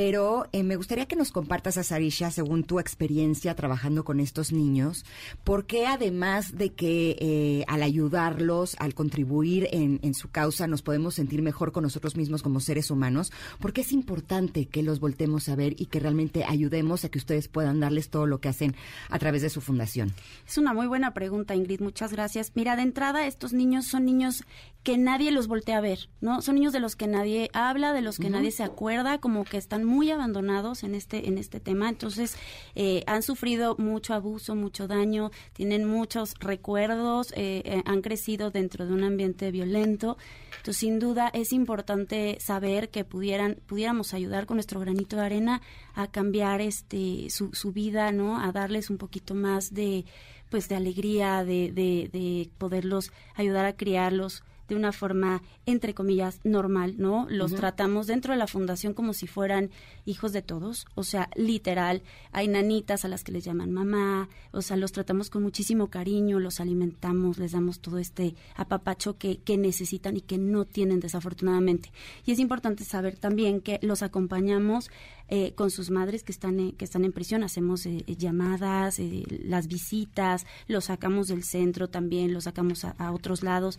[0.00, 5.04] Pero eh, me gustaría que nos compartas, Azarisha, según tu experiencia trabajando con estos niños,
[5.44, 11.16] por qué además de que eh, al ayudarlos, al contribuir en, su causa, nos podemos
[11.16, 15.50] sentir mejor con nosotros mismos como seres humanos, por qué es importante que los voltemos
[15.50, 18.74] a ver y que realmente ayudemos a que ustedes puedan darles todo lo que hacen
[19.10, 20.14] a través de su fundación.
[20.48, 21.82] Es una muy buena pregunta, Ingrid.
[21.82, 22.52] Muchas gracias.
[22.54, 24.44] Mira, de entrada, estos niños son niños
[24.82, 26.40] que nadie los voltea a ver, ¿no?
[26.40, 29.58] Son niños de los que nadie habla, de los que nadie se acuerda, como que
[29.58, 31.88] están muy abandonados en este, en este tema.
[31.88, 32.36] Entonces,
[32.74, 38.86] eh, han sufrido mucho abuso, mucho daño, tienen muchos recuerdos, eh, eh, han crecido dentro
[38.86, 40.16] de un ambiente violento.
[40.58, 45.60] Entonces, sin duda, es importante saber que pudieran, pudiéramos ayudar con nuestro granito de arena
[45.94, 48.40] a cambiar este, su, su vida, ¿no?
[48.40, 50.04] A darles un poquito más de
[50.50, 56.40] pues de alegría, de, de, de poderlos ayudar a criarlos de una forma, entre comillas,
[56.44, 57.26] normal, ¿no?
[57.28, 59.70] Los tratamos dentro de la fundación como si fueran
[60.06, 62.02] hijos de todos, o sea, literal,
[62.32, 66.40] hay nanitas a las que les llaman mamá, o sea, los tratamos con muchísimo cariño,
[66.40, 71.92] los alimentamos, les damos todo este apapacho que, que necesitan y que no tienen desafortunadamente.
[72.24, 74.90] Y es importante saber también que los acompañamos
[75.32, 77.44] eh, con sus madres que están, eh, que están en prisión.
[77.44, 78.98] Hacemos eh, llamadas,
[79.44, 83.78] las visitas, los sacamos del centro también, los sacamos a, otros lados.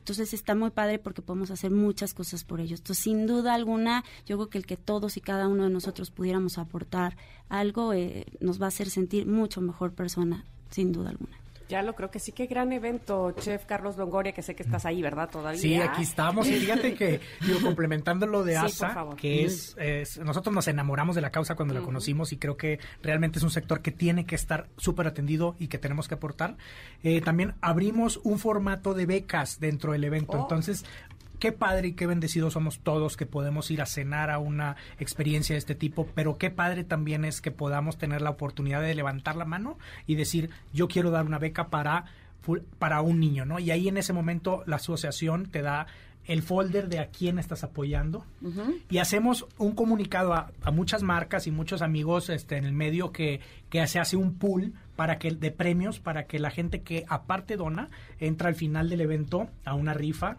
[0.00, 2.80] Entonces está muy padre porque podemos hacer muchas cosas por ellos.
[2.80, 6.10] Entonces, sin duda alguna, yo creo que el que todos y cada uno de nosotros
[6.10, 7.16] pudiéramos aportar
[7.48, 7.92] algo
[8.40, 11.39] nos va a hacer sentir mucho mejor persona, sin duda alguna.
[11.70, 14.86] Ya lo creo que sí, qué gran evento, Chef Carlos Longoria, que sé que estás
[14.86, 15.30] ahí, ¿verdad?
[15.30, 15.60] Todavía.
[15.60, 16.48] Sí, aquí estamos.
[16.48, 19.76] Y fíjate que, digo, complementando lo de ASA, que es,
[20.18, 23.52] nosotros nos enamoramos de la causa cuando la conocimos y creo que realmente es un
[23.52, 26.56] sector que tiene que estar súper atendido y que tenemos que aportar.
[27.04, 30.32] Eh, también abrimos un formato de becas dentro del evento.
[30.32, 30.42] Oh.
[30.42, 30.84] Entonces,
[31.40, 35.54] qué padre y qué bendecidos somos todos que podemos ir a cenar a una experiencia
[35.54, 39.34] de este tipo, pero qué padre también es que podamos tener la oportunidad de levantar
[39.34, 42.04] la mano y decir, yo quiero dar una beca para,
[42.78, 43.58] para un niño, ¿no?
[43.58, 45.86] Y ahí en ese momento la asociación te da
[46.26, 48.24] el folder de a quién estás apoyando
[48.90, 53.40] y hacemos un comunicado a, muchas marcas y muchos amigos este, en el medio que,
[53.70, 57.56] que se hace un pool para que de premios para que la gente que aparte
[57.56, 57.88] dona
[58.18, 60.36] entra al final del evento a una rifa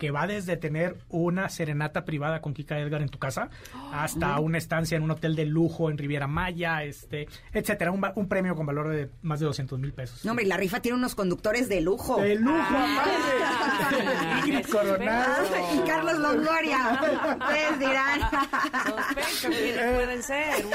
[0.00, 3.50] que va desde tener una serenata privada con Kika Edgar en tu casa
[3.92, 8.26] hasta una estancia en un hotel de lujo en Riviera Maya, este, etcétera, un, un
[8.26, 10.24] premio con valor de más de 200 mil pesos.
[10.24, 12.20] No, hombre, y la rifa tiene unos conductores de lujo.
[12.20, 15.44] De lujo, ah, Ingrid Coronado.
[15.74, 17.00] Y Carlos Longoria.
[17.38, 18.20] Ustedes dirán.
[18.86, 19.48] Sospecho
[19.94, 20.64] pueden ser.
[20.64, 20.72] Muy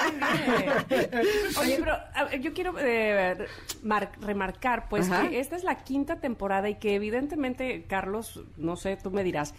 [0.62, 1.18] bien.
[1.60, 1.98] Oye, pero
[2.40, 3.48] yo quiero eh,
[4.22, 9.10] remarcar, pues, que esta es la quinta temporada y que evidentemente, Carlos, no sé, tú
[9.16, 9.56] me dirás,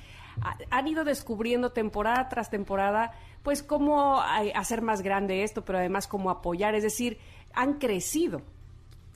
[0.70, 4.20] han ido descubriendo temporada tras temporada, pues cómo
[4.54, 7.18] hacer más grande esto, pero además cómo apoyar, es decir,
[7.54, 8.42] han crecido.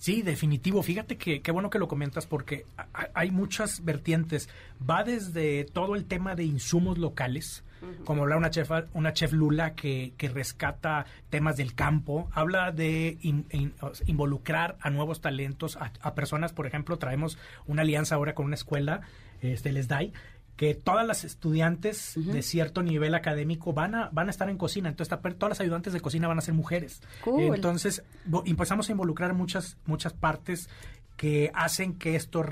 [0.01, 0.83] Sí, definitivo.
[0.83, 2.65] Fíjate que qué bueno que lo comentas porque
[3.13, 4.49] hay muchas vertientes.
[4.89, 7.63] Va desde todo el tema de insumos locales,
[8.07, 13.19] como habla una chef, una chef Lula que, que rescata temas del campo, habla de
[14.07, 19.03] involucrar a nuevos talentos, a, personas, por ejemplo, traemos una alianza ahora con una escuela,
[19.41, 20.13] este, les DAI,
[20.57, 24.91] que todas las estudiantes de cierto nivel académico van a, van a estar en cocina.
[24.91, 27.01] Entonces, todas las ayudantes de cocina van a ser mujeres.
[27.39, 28.03] Entonces,
[28.45, 30.69] empezamos a involucrar muchas, muchas partes
[31.21, 32.43] que hacen que esto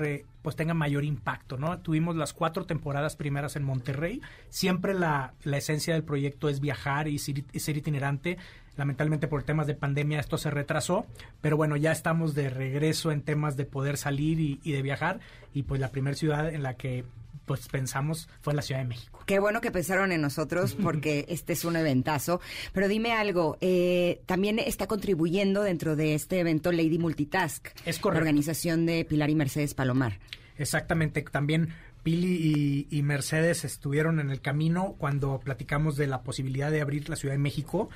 [0.43, 1.79] pues tenga mayor impacto, ¿no?
[1.79, 4.21] Tuvimos las cuatro temporadas primeras en Monterrey.
[4.49, 8.37] Siempre la, la esencia del proyecto es viajar y ser, itinerante.
[8.79, 11.05] Lamentablemente por temas de pandemia esto se retrasó,
[11.41, 15.19] pero bueno, ya estamos de regreso en temas de poder salir y, y de viajar.
[15.53, 17.03] Y pues la primera ciudad en la que
[17.43, 19.21] pues pensamos fue la Ciudad de México.
[19.25, 22.39] Qué bueno que pensaron en nosotros porque este es un eventazo.
[22.71, 27.67] Pero dime algo, eh, también está contribuyendo dentro de este evento Lady Multitask.
[27.85, 28.11] Es correcto.
[28.11, 30.19] La organización de Pilar y Mercedes Palomar.
[30.57, 31.73] Exactamente, también
[32.03, 37.15] Pili y, Mercedes estuvieron en el camino cuando platicamos de la posibilidad de abrir la
[37.15, 37.89] Ciudad de México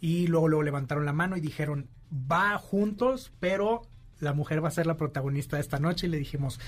[0.00, 3.82] y luego, luego levantaron la mano y dijeron, va juntos, pero
[4.18, 6.60] la mujer va a ser la protagonista de esta noche y le dijimos,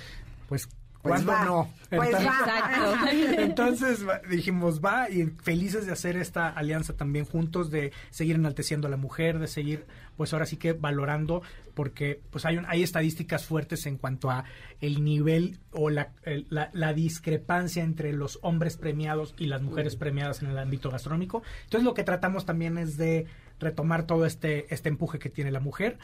[0.49, 0.69] pues
[1.03, 1.75] pues ¿Cuándo no?
[1.91, 8.37] Pues entonces, entonces dijimos, va, y felices de hacer esta alianza también juntos, de seguir
[8.37, 9.85] enalteciendo a la mujer, de seguir,
[10.17, 11.43] pues ahora sí que valorando,
[11.75, 14.45] porque pues hay, hay estadísticas fuertes en cuanto a
[14.81, 16.13] el nivel o la,
[16.51, 21.43] la, discrepancia entre los hombres premiados y las mujeres premiadas en el ámbito gastronómico.
[21.65, 23.27] Entonces lo que tratamos también es de
[23.59, 25.99] retomar todo este, este empuje que tiene la mujer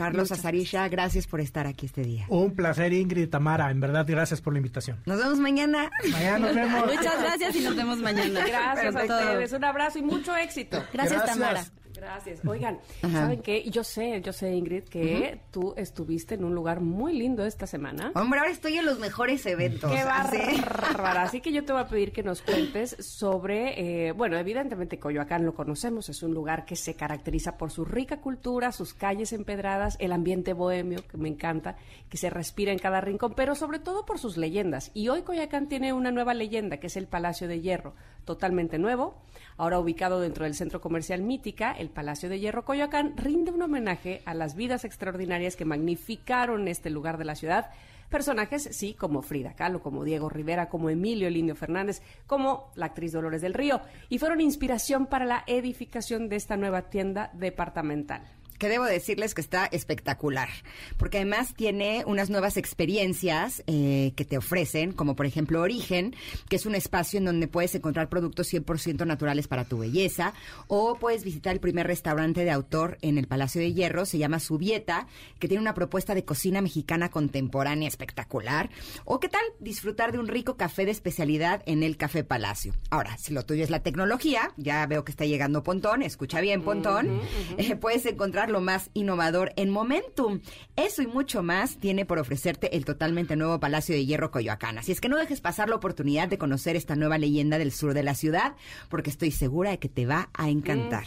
[0.00, 2.24] Carlos Azarisha, gracias por estar aquí este día.
[2.28, 3.70] Un placer, Ingrid Tamara.
[3.70, 4.98] En verdad, gracias por la invitación.
[5.04, 5.90] Nos vemos mañana.
[6.10, 6.86] Mañana nos vemos.
[6.86, 8.40] Muchas gracias y nos vemos mañana.
[8.46, 9.52] Gracias a ustedes.
[9.52, 10.82] Un abrazo y mucho éxito.
[10.94, 11.64] Gracias, Tamara.
[12.00, 12.40] Gracias.
[12.46, 13.68] Oigan, ¿saben qué?
[13.70, 18.10] Yo sé, yo sé, Ingrid, que tú estuviste en un lugar muy lindo esta semana.
[18.14, 19.92] Hombre, ahora estoy en los mejores eventos.
[19.92, 21.22] Qué bárbara.
[21.22, 25.44] Así que yo te voy a pedir que nos cuentes sobre, eh, bueno, evidentemente Coyoacán
[25.44, 29.96] lo conocemos, es un lugar que se caracteriza por su rica cultura, sus calles empedradas,
[30.00, 31.76] el ambiente bohemio, que me encanta,
[32.08, 34.90] que se respira en cada rincón, pero sobre todo por sus leyendas.
[34.94, 37.94] Y hoy Coyoacán tiene una nueva leyenda, que es el Palacio de Hierro,
[38.24, 39.20] totalmente nuevo
[39.60, 44.22] ahora ubicado dentro del centro comercial Mítica, el Palacio de Hierro Coyoacán, rinde un homenaje
[44.24, 47.70] a las vidas extraordinarias que magnificaron este lugar de la ciudad.
[48.08, 53.12] Personajes, sí, como Frida Kahlo, como Diego Rivera, como Emilio Lindio Fernández, como la actriz
[53.12, 58.68] Dolores del Río, y fueron inspiración para la edificación de esta nueva tienda departamental que
[58.68, 60.50] debo decirles que está espectacular,
[60.98, 66.14] porque además tiene unas nuevas experiencias eh, que te ofrecen, como por ejemplo Origen,
[66.50, 70.34] que es un espacio en donde puedes encontrar productos 100% naturales para tu belleza,
[70.68, 74.38] o puedes visitar el primer restaurante de autor en el Palacio de Hierro, se llama
[74.38, 75.06] Subieta,
[75.38, 78.68] que tiene una propuesta de cocina mexicana contemporánea espectacular,
[79.06, 82.74] o qué tal disfrutar de un rico café de especialidad en el Café Palacio.
[82.90, 86.60] Ahora, si lo tuyo es la tecnología, ya veo que está llegando Pontón, escucha bien
[86.60, 87.22] Pontón,
[87.56, 90.40] eh, puedes encontrar lo más innovador en Momentum.
[90.76, 94.78] Eso y mucho más tiene por ofrecerte el totalmente nuevo Palacio de Hierro Coyoacán.
[94.78, 97.94] Así es que no dejes pasar la oportunidad de conocer esta nueva leyenda del sur
[97.94, 98.54] de la ciudad,
[98.88, 101.04] porque estoy segura de que te va a encantar.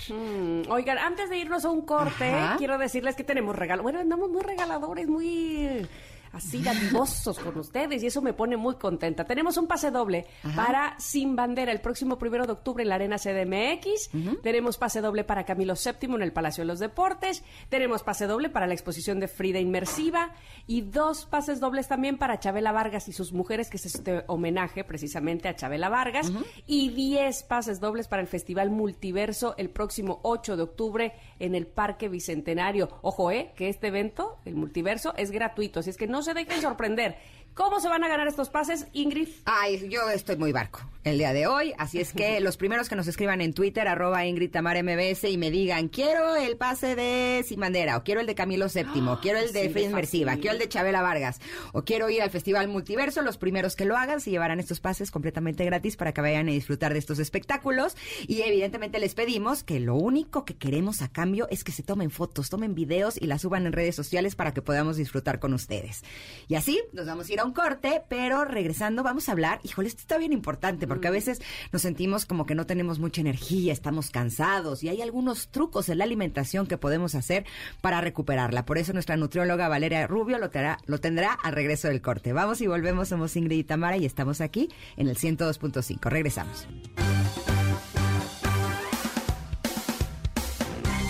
[0.70, 3.84] Oigan, antes de irnos a un corte, quiero decirles que tenemos regalo.
[3.84, 5.88] Bueno, andamos muy regaladores, muy
[6.34, 9.24] así dadivosos con ustedes y eso me pone muy contenta.
[9.24, 10.26] Tenemos un pase doble
[10.56, 14.10] para Sin Bandera el próximo primero de octubre en la Arena CDMX.
[14.42, 17.44] Tenemos pase doble para Camilo VII en el Palacio de los Deportes.
[17.70, 20.32] Tenemos pase doble para la exposición de Frida Inmersiva
[20.66, 24.84] y dos pases dobles también para Chabela Vargas y sus mujeres, que es este homenaje
[24.84, 26.32] precisamente a Chabela Vargas.
[26.66, 31.68] Y diez pases dobles para el Festival Multiverso el próximo 8 de octubre en el
[31.68, 32.90] Parque Bicentenario.
[33.02, 36.62] Ojo, eh, que este evento, el Multiverso, es gratuito, así es que no se dejen
[36.62, 37.18] sorprender.
[37.54, 39.30] ¿Cómo se van a ganar estos pases, Ingrid?
[39.46, 42.96] Ay, yo estoy muy barco el día de hoy, así es que los primeros que
[42.96, 47.44] nos escriban en Twitter, arroba Ingrid Tamar MBS y me digan, quiero el pase de
[47.46, 50.52] Sin Bandera, o quiero el de Camilo VII, o quiero el de Fe Inmersiva, quiero
[50.52, 51.42] el de Chabela Vargas,
[51.74, 55.12] o quiero ir al Festival Multiverso, los primeros que lo hagan se llevarán estos pases
[55.12, 59.82] completamente gratis para que vayan a disfrutar de estos espectáculos y evidentemente les pedimos que
[59.82, 63.42] lo único que queremos a cambio es que se tomen fotos, tomen videos y las
[63.42, 66.04] suban en redes sociales para que podamos disfrutar con ustedes.
[66.48, 69.88] Y así nos vamos a ir a un corte, pero regresando vamos a hablar, híjole,
[69.88, 71.14] esto está bien importante porque a mm.
[71.14, 71.42] veces
[71.72, 75.98] nos sentimos como que no tenemos mucha energía, estamos cansados y hay algunos trucos en
[75.98, 77.46] la alimentación que podemos hacer
[77.82, 78.66] para recuperarla.
[78.66, 82.34] Por eso nuestra nutrióloga Valeria Rubio lo tendrá, lo tendrá al regreso del corte.
[82.34, 86.10] Vamos y volvemos, somos Ingrid y Tamara y estamos aquí en el 102.5.
[86.10, 86.68] Regresamos.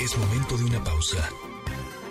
[0.02, 1.30] Es momento de una pausa.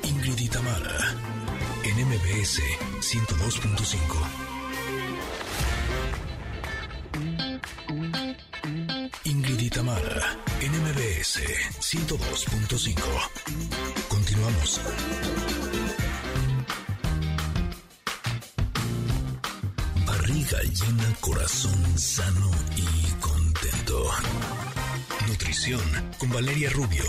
[0.02, 1.41] Ingrid y Tamara
[1.84, 2.60] en MBS
[3.00, 3.96] 102.5.
[9.24, 11.40] Ingrid y Tamara, en MBS
[11.80, 13.02] 102.5.
[14.08, 14.80] Continuamos.
[20.06, 24.10] Barriga llena, corazón sano y contento.
[25.26, 25.80] Nutrición
[26.18, 27.04] con Valeria Rubio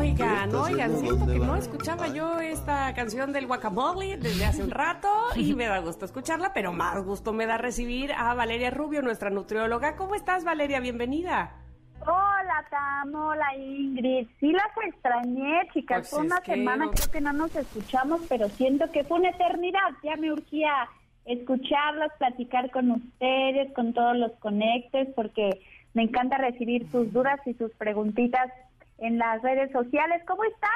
[0.00, 5.08] Oigan, oigan, siento que no escuchaba yo esta canción del guacamole desde hace un rato
[5.36, 9.28] y me da gusto escucharla, pero más gusto me da recibir a Valeria Rubio, nuestra
[9.28, 9.96] nutrióloga.
[9.96, 10.80] ¿Cómo estás, Valeria?
[10.80, 11.52] Bienvenida.
[12.00, 14.26] Hola, Tam, hola, Ingrid.
[14.40, 15.98] Sí las extrañé, chicas.
[15.98, 19.90] Pues fue una semana, creo que no nos escuchamos, pero siento que fue una eternidad.
[20.02, 20.88] Ya me urgía
[21.26, 25.60] escucharlas, platicar con ustedes, con todos los conectes, porque
[25.92, 28.50] me encanta recibir sus dudas y sus preguntitas
[29.00, 30.22] en las redes sociales.
[30.26, 30.70] ¿Cómo están?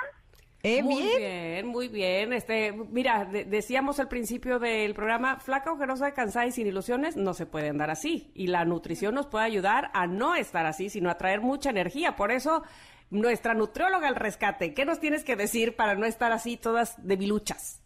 [0.62, 1.66] Eh, muy bien.
[1.66, 2.32] muy bien.
[2.32, 7.44] Este, mira, decíamos al principio del programa, flaca, ojerosa, cansada y sin ilusiones, no se
[7.44, 8.30] puede andar así.
[8.34, 12.16] Y la nutrición nos puede ayudar a no estar así, sino a traer mucha energía.
[12.16, 12.62] Por eso,
[13.10, 17.82] nuestra nutrióloga al rescate, ¿qué nos tienes que decir para no estar así todas debiluchas?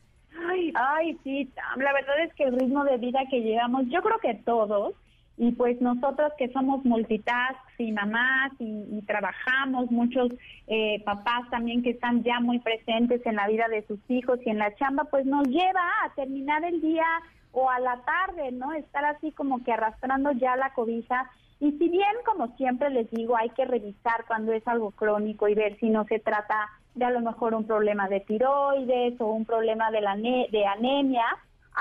[0.49, 4.19] Ay, ay, sí, la verdad es que el ritmo de vida que llevamos, yo creo
[4.21, 4.95] que todos,
[5.39, 10.33] y pues nosotros que somos multitask y mamás y, trabajamos, muchos
[10.67, 14.51] eh, papás también que están ya muy presentes en la vida de sus hijos y
[14.51, 17.07] en la chamba, pues nos lleva a terminar el día
[17.53, 18.73] o a la tarde, ¿no?
[18.73, 21.31] Estar así como que arrastrando ya la cobija.
[21.61, 25.55] Y si bien, como siempre les digo, hay que revisar cuando es algo crónico y
[25.55, 29.45] ver si no se trata de a lo mejor un problema de tiroides o un
[29.45, 31.25] problema de, la de anemia,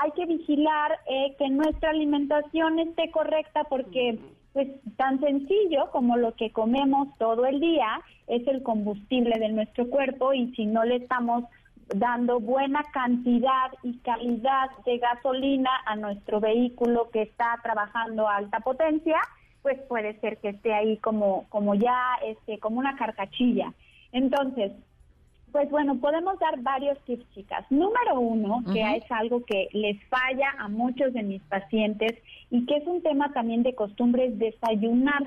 [0.00, 4.18] hay que vigilar eh, que nuestra alimentación esté correcta porque
[4.52, 9.88] pues tan sencillo como lo que comemos todo el día es el combustible de nuestro
[9.88, 11.44] cuerpo y si no le estamos
[11.94, 18.60] dando buena cantidad y calidad de gasolina a nuestro vehículo que está trabajando a alta
[18.60, 19.18] potencia,
[19.62, 23.72] pues puede ser que esté ahí como como ya este como una carcachilla.
[24.12, 24.72] Entonces,
[25.52, 27.64] pues bueno, podemos dar varios tips, chicas.
[27.70, 32.12] Número uno, que es algo que les falla a muchos de mis pacientes
[32.50, 35.22] y que es un tema también de costumbres, desayunar.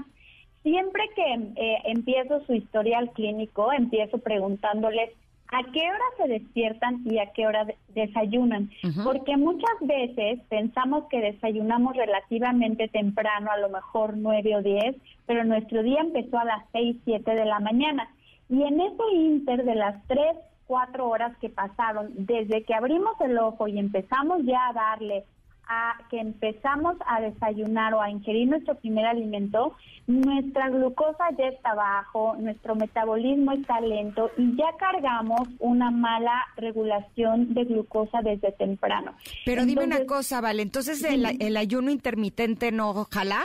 [0.64, 5.10] Siempre que eh, empiezo su historial clínico, empiezo preguntándoles
[5.52, 8.70] a qué hora se despiertan y a qué hora desayunan.
[9.04, 14.96] Porque muchas veces pensamos que desayunamos relativamente temprano, a lo mejor nueve o diez,
[15.26, 18.10] pero nuestro día empezó a las seis, siete de la mañana.
[18.52, 20.36] Y en ese inter de las tres,
[20.68, 25.24] cuatro horas que pasaron, desde que abrimos el ojo y empezamos ya a darle
[25.68, 29.74] a que empezamos a desayunar o a ingerir nuestro primer alimento,
[30.06, 37.54] nuestra glucosa ya está bajo, nuestro metabolismo está lento y ya cargamos una mala regulación
[37.54, 39.14] de glucosa desde temprano.
[39.46, 43.42] Pero dime una cosa, Vale, entonces el, el ayuno intermitente no ojalá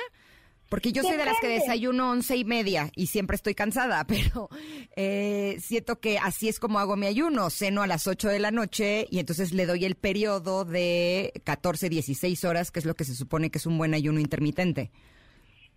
[0.68, 4.48] Porque yo soy de las que desayuno once y media y siempre estoy cansada, pero
[4.96, 7.50] eh, siento que así es como hago mi ayuno.
[7.50, 11.88] Ceno a las 8 de la noche y entonces le doy el periodo de 14,
[11.88, 14.90] 16 horas, que es lo que se supone que es un buen ayuno intermitente.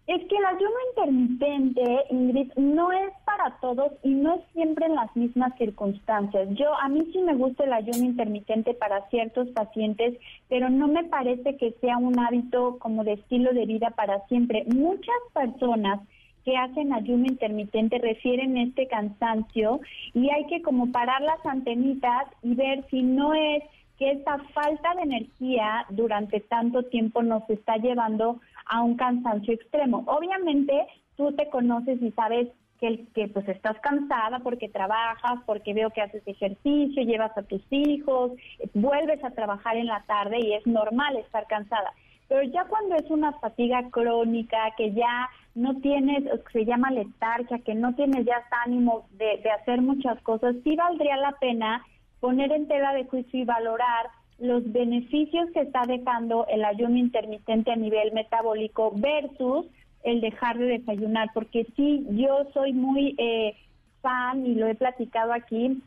[0.09, 4.95] Es que el ayuno intermitente, Ingrid, no es para todos y no es siempre en
[4.95, 6.49] las mismas circunstancias.
[6.55, 11.03] Yo, a mí sí me gusta el ayuno intermitente para ciertos pacientes, pero no me
[11.03, 14.65] parece que sea un hábito como de estilo de vida para siempre.
[14.65, 15.99] Muchas personas
[16.43, 19.79] que hacen ayuno intermitente refieren este cansancio
[20.15, 23.61] y hay que como parar las antenitas y ver si no es
[23.99, 28.39] que esta falta de energía durante tanto tiempo nos está llevando
[28.69, 30.03] a un cansancio extremo.
[30.07, 32.47] Obviamente tú te conoces y sabes
[32.79, 37.61] que, que pues estás cansada porque trabajas, porque veo que haces ejercicio, llevas a tus
[37.71, 38.31] hijos,
[38.73, 41.91] vuelves a trabajar en la tarde y es normal estar cansada.
[42.29, 47.73] Pero ya cuando es una fatiga crónica, que ya no tienes, se llama letargia, que
[47.73, 51.83] no tienes ya ánimo de, de hacer muchas cosas, sí valdría la pena
[52.19, 54.09] poner en tela de juicio y valorar
[54.39, 59.65] los beneficios que está dejando el ayuno intermitente a nivel metabólico versus
[60.03, 63.55] el dejar de desayunar, porque sí, yo soy muy eh,
[64.01, 65.81] fan y lo he platicado aquí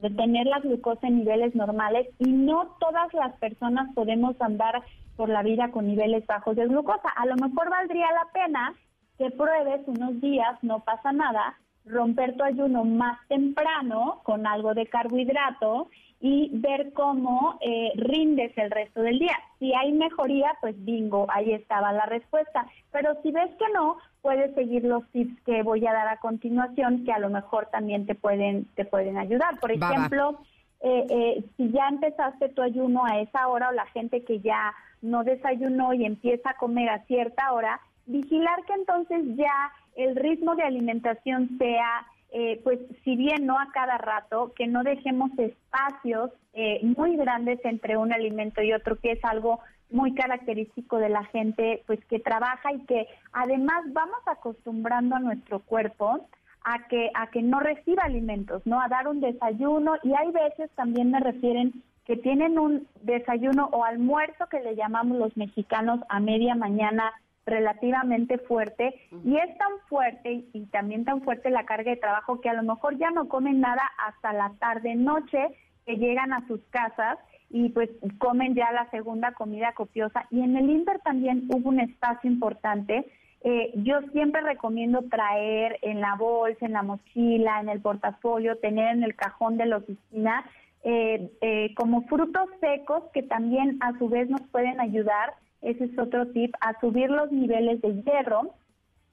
[0.00, 4.82] de tener la glucosa en niveles normales y no todas las personas podemos andar
[5.16, 7.08] por la vida con niveles bajos de glucosa.
[7.16, 8.74] A lo mejor valdría la pena
[9.16, 14.86] que pruebes unos días, no pasa nada, romper tu ayuno más temprano con algo de
[14.86, 15.88] carbohidrato
[16.26, 19.36] y ver cómo eh, rindes el resto del día.
[19.58, 22.64] Si hay mejoría, pues bingo, ahí estaba la respuesta.
[22.92, 27.04] Pero si ves que no, puedes seguir los tips que voy a dar a continuación,
[27.04, 29.60] que a lo mejor también te pueden, te pueden ayudar.
[29.60, 29.94] Por Va, va.
[29.94, 30.38] ejemplo,
[30.80, 34.72] eh, eh, si ya empezaste tu ayuno a esa hora o la gente que ya
[35.02, 40.56] no desayunó y empieza a comer a cierta hora, vigilar que entonces ya el ritmo
[40.56, 42.06] de alimentación sea,
[42.36, 47.60] eh, pues si bien no a cada rato, que no dejemos espacios eh, muy grandes
[47.64, 52.18] entre un alimento y otro, que es algo muy característico de la gente pues que
[52.18, 56.26] trabaja y que además vamos acostumbrando a nuestro cuerpo
[56.64, 58.80] a que a que no reciba alimentos, ¿no?
[58.80, 63.84] A dar un desayuno y hay veces también me refieren que tienen un desayuno o
[63.84, 67.12] almuerzo que le llamamos los mexicanos a media mañana
[67.46, 72.40] relativamente fuerte y es tan fuerte y, y también tan fuerte la carga de trabajo
[72.40, 75.48] que a lo mejor ya no comen nada hasta la tarde noche
[75.86, 77.18] que llegan a sus casas
[77.50, 77.88] y pues
[78.18, 80.26] comen ya la segunda comida copiosa.
[80.30, 83.06] Y en el Inter también hubo un espacio importante.
[83.42, 88.96] Eh, yo siempre recomiendo traer en la bolsa, en la mochila, en el portafolio, tener
[88.96, 90.44] en el cajón de la oficina
[90.82, 95.34] eh, eh, como frutos secos que también a su vez nos pueden ayudar,
[95.64, 98.54] ese es otro tip, a subir los niveles de hierro.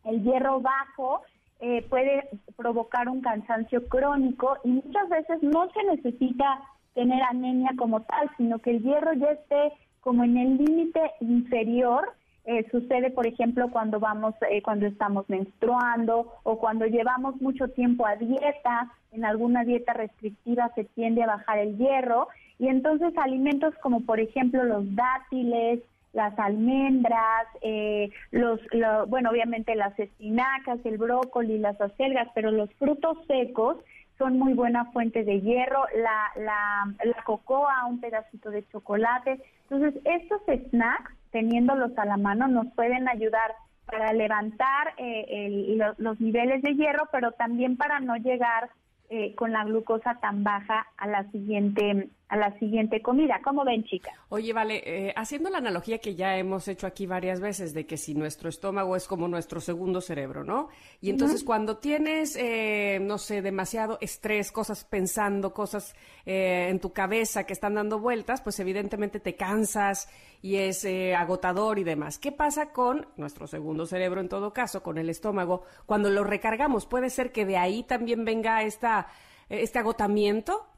[0.03, 1.21] El hierro bajo
[1.59, 6.61] eh, puede provocar un cansancio crónico y muchas veces no se necesita
[6.93, 9.71] tener anemia como tal, sino que el hierro ya esté
[10.01, 16.33] como en el límite inferior eh, sucede, por ejemplo, cuando vamos, eh, cuando estamos menstruando
[16.43, 18.91] o cuando llevamos mucho tiempo a dieta.
[19.11, 24.19] En alguna dieta restrictiva se tiende a bajar el hierro y entonces alimentos como, por
[24.19, 25.81] ejemplo, los dátiles,
[26.13, 32.69] las almendras, eh, los, lo- bueno, obviamente las espinacas, el brócoli, las acelgas, pero los
[32.75, 33.77] frutos secos
[34.17, 39.39] son muy buena fuente de hierro, la, la, la cocoa, un pedacito de chocolate.
[39.69, 43.53] Entonces, estos snacks, teniéndolos a la mano, nos pueden ayudar
[43.85, 48.69] para levantar eh, el- lo- los niveles de hierro, pero también para no llegar
[49.13, 53.41] eh, con la glucosa tan baja a la siguiente a la siguiente comida.
[53.43, 54.13] ¿Cómo ven, chicas?
[54.29, 57.97] Oye, vale, eh, haciendo la analogía que ya hemos hecho aquí varias veces de que
[57.97, 60.69] si nuestro estómago es como nuestro segundo cerebro, ¿no?
[61.01, 65.93] Y entonces cuando tienes, eh, no sé, demasiado estrés, cosas pensando, cosas
[66.25, 70.07] eh, en tu cabeza que están dando vueltas, pues evidentemente te cansas
[70.41, 72.17] y es eh, agotador y demás.
[72.17, 75.63] ¿Qué pasa con nuestro segundo cerebro en todo caso, con el estómago?
[75.85, 79.07] Cuando lo recargamos, puede ser que de ahí también venga esta,
[79.49, 80.70] este agotamiento.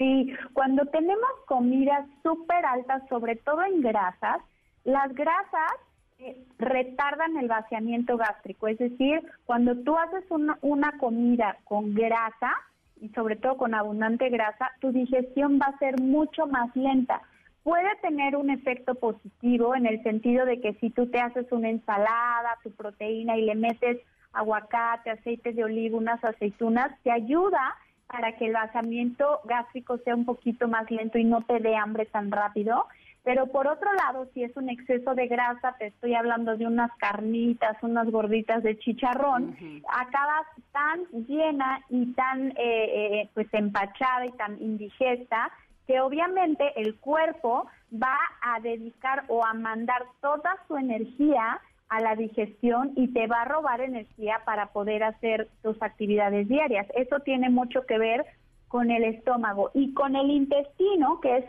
[0.00, 4.38] Sí, cuando tenemos comidas súper altas, sobre todo en grasas,
[4.84, 5.72] las grasas
[6.18, 8.68] eh, retardan el vaciamiento gástrico.
[8.68, 12.50] Es decir, cuando tú haces una, una comida con grasa,
[12.98, 17.20] y sobre todo con abundante grasa, tu digestión va a ser mucho más lenta.
[17.62, 21.68] Puede tener un efecto positivo en el sentido de que si tú te haces una
[21.68, 23.98] ensalada, tu proteína y le metes
[24.32, 27.76] aguacate, aceite de oliva, unas aceitunas, te ayuda
[28.10, 32.06] para que el vaciamiento gástrico sea un poquito más lento y no te dé hambre
[32.06, 32.86] tan rápido.
[33.22, 36.90] Pero por otro lado, si es un exceso de grasa, te estoy hablando de unas
[36.96, 39.56] carnitas, unas gorditas de chicharrón,
[39.88, 45.50] acabas tan llena y tan eh, eh, pues empachada y tan indigesta
[45.86, 51.60] que obviamente el cuerpo va a dedicar o a mandar toda su energía
[51.90, 56.86] a la digestión y te va a robar energía para poder hacer tus actividades diarias.
[56.94, 58.24] Eso tiene mucho que ver
[58.68, 61.44] con el estómago y con el intestino, que es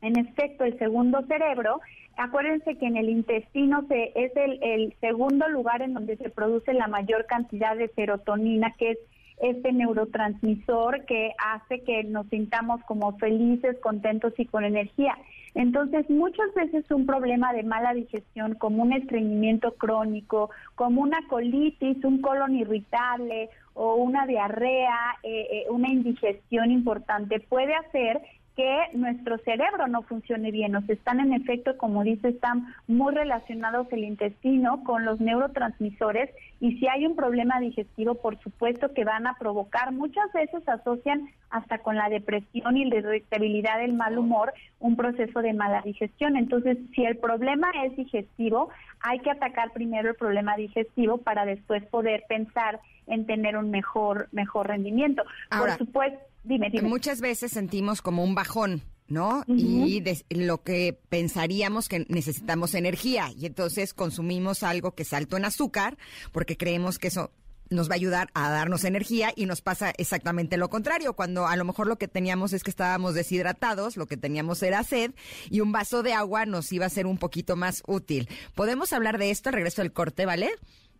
[0.00, 1.80] en efecto el segundo cerebro.
[2.16, 6.72] Acuérdense que en el intestino se, es el, el segundo lugar en donde se produce
[6.72, 8.98] la mayor cantidad de serotonina, que es
[9.38, 15.16] este neurotransmisor que hace que nos sintamos como felices, contentos y con energía.
[15.54, 22.04] Entonces, muchas veces un problema de mala digestión, como un estreñimiento crónico, como una colitis,
[22.04, 28.20] un colon irritable o una diarrea, eh, eh, una indigestión importante, puede hacer
[28.56, 30.72] que nuestro cerebro no funcione bien.
[30.72, 36.78] Nos están en efecto, como dice, están muy relacionados el intestino con los neurotransmisores y
[36.78, 41.78] si hay un problema digestivo, por supuesto que van a provocar, muchas veces asocian hasta
[41.78, 46.36] con la depresión y la irritabilidad del mal humor, un proceso de mala digestión.
[46.36, 48.70] Entonces, si el problema es digestivo,
[49.00, 54.28] hay que atacar primero el problema digestivo para después poder pensar en tener un mejor
[54.32, 55.22] mejor rendimiento.
[55.50, 56.88] por supuesto, dime, dime.
[56.88, 58.82] Muchas veces sentimos como un bajón.
[59.08, 59.44] ¿no?
[59.46, 65.44] Y lo que pensaríamos que necesitamos energía y entonces consumimos algo que es alto en
[65.44, 65.96] azúcar
[66.32, 67.30] porque creemos que eso
[67.68, 71.56] nos va a ayudar a darnos energía y nos pasa exactamente lo contrario, cuando a
[71.56, 75.12] lo mejor lo que teníamos es que estábamos deshidratados, lo que teníamos era sed
[75.50, 78.28] y un vaso de agua nos iba a ser un poquito más útil.
[78.54, 80.50] ¿Podemos hablar de esto al regreso del corte, vale?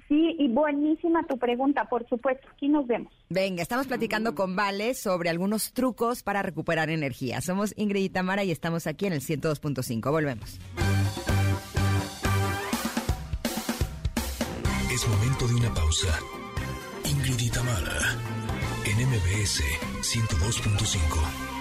[0.09, 2.47] Sí, y buenísima tu pregunta, por supuesto.
[2.53, 3.13] Aquí nos vemos.
[3.29, 7.41] Venga, estamos platicando con Vale sobre algunos trucos para recuperar energía.
[7.41, 10.11] Somos Ingrid y Tamara y estamos aquí en el 102.5.
[10.11, 10.61] Volvemos.
[14.93, 16.19] Es momento de una pausa.
[17.05, 18.17] Ingrid y Tamara
[18.85, 19.63] en MBS
[20.03, 21.57] 102.5.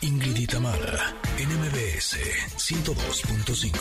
[0.00, 1.14] Ingrid y Tamara,
[1.94, 2.18] NMBS
[2.56, 3.72] 102.5.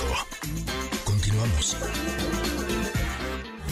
[1.04, 1.76] Continuamos.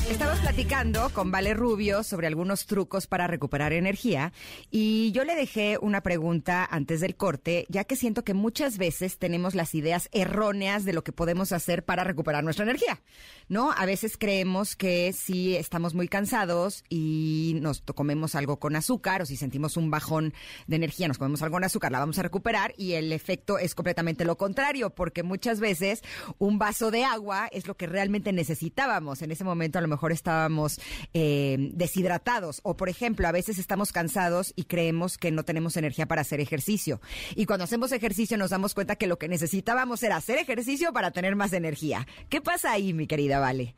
[0.09, 4.33] Estamos platicando con Vale Rubio sobre algunos trucos para recuperar energía
[4.69, 9.19] y yo le dejé una pregunta antes del corte, ya que siento que muchas veces
[9.19, 13.01] tenemos las ideas erróneas de lo que podemos hacer para recuperar nuestra energía,
[13.47, 13.71] ¿no?
[13.71, 19.25] A veces creemos que si estamos muy cansados y nos comemos algo con azúcar o
[19.25, 20.33] si sentimos un bajón
[20.67, 23.75] de energía, nos comemos algo con azúcar, la vamos a recuperar y el efecto es
[23.75, 26.01] completamente lo contrario, porque muchas veces
[26.37, 30.11] un vaso de agua es lo que realmente necesitábamos en ese momento a lo mejor
[30.11, 30.81] estábamos
[31.13, 36.07] eh, deshidratados o, por ejemplo, a veces estamos cansados y creemos que no tenemos energía
[36.07, 36.99] para hacer ejercicio.
[37.35, 41.11] Y cuando hacemos ejercicio nos damos cuenta que lo que necesitábamos era hacer ejercicio para
[41.11, 42.07] tener más energía.
[42.29, 43.75] ¿Qué pasa ahí, mi querida Vale?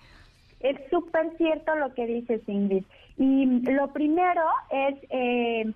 [0.61, 2.85] Es súper cierto lo que dices, Ingrid.
[3.17, 5.73] Y lo primero es eh,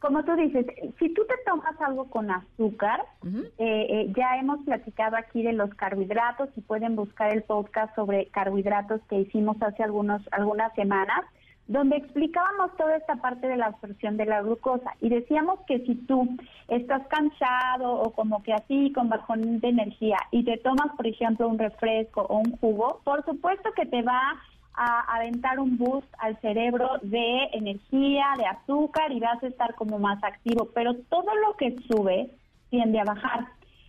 [0.00, 0.66] como tú dices,
[0.98, 5.74] si tú te tomas algo con azúcar, eh, eh, ya hemos platicado aquí de los
[5.74, 11.24] carbohidratos y pueden buscar el podcast sobre carbohidratos que hicimos hace algunos algunas semanas,
[11.66, 14.94] donde explicábamos toda esta parte de la absorción de la glucosa.
[15.00, 16.28] Y decíamos que si tú
[16.68, 21.48] estás cansado o como que así con bajón de energía y te tomas, por ejemplo,
[21.48, 24.42] un refresco o un jugo, por supuesto que te va a
[24.78, 30.22] aventar un boost al cerebro de energía, de azúcar y vas a estar como más
[30.22, 32.30] activo, pero todo lo que sube
[32.70, 33.46] tiende a bajar.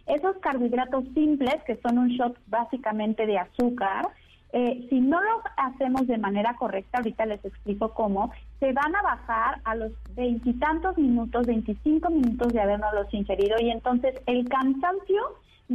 [0.07, 4.07] Esos carbohidratos simples, que son un shot básicamente de azúcar,
[4.51, 9.01] eh, si no los hacemos de manera correcta, ahorita les explico cómo, se van a
[9.03, 15.21] bajar a los veintitantos minutos, 25 minutos de habernos los ingerido y entonces el cansancio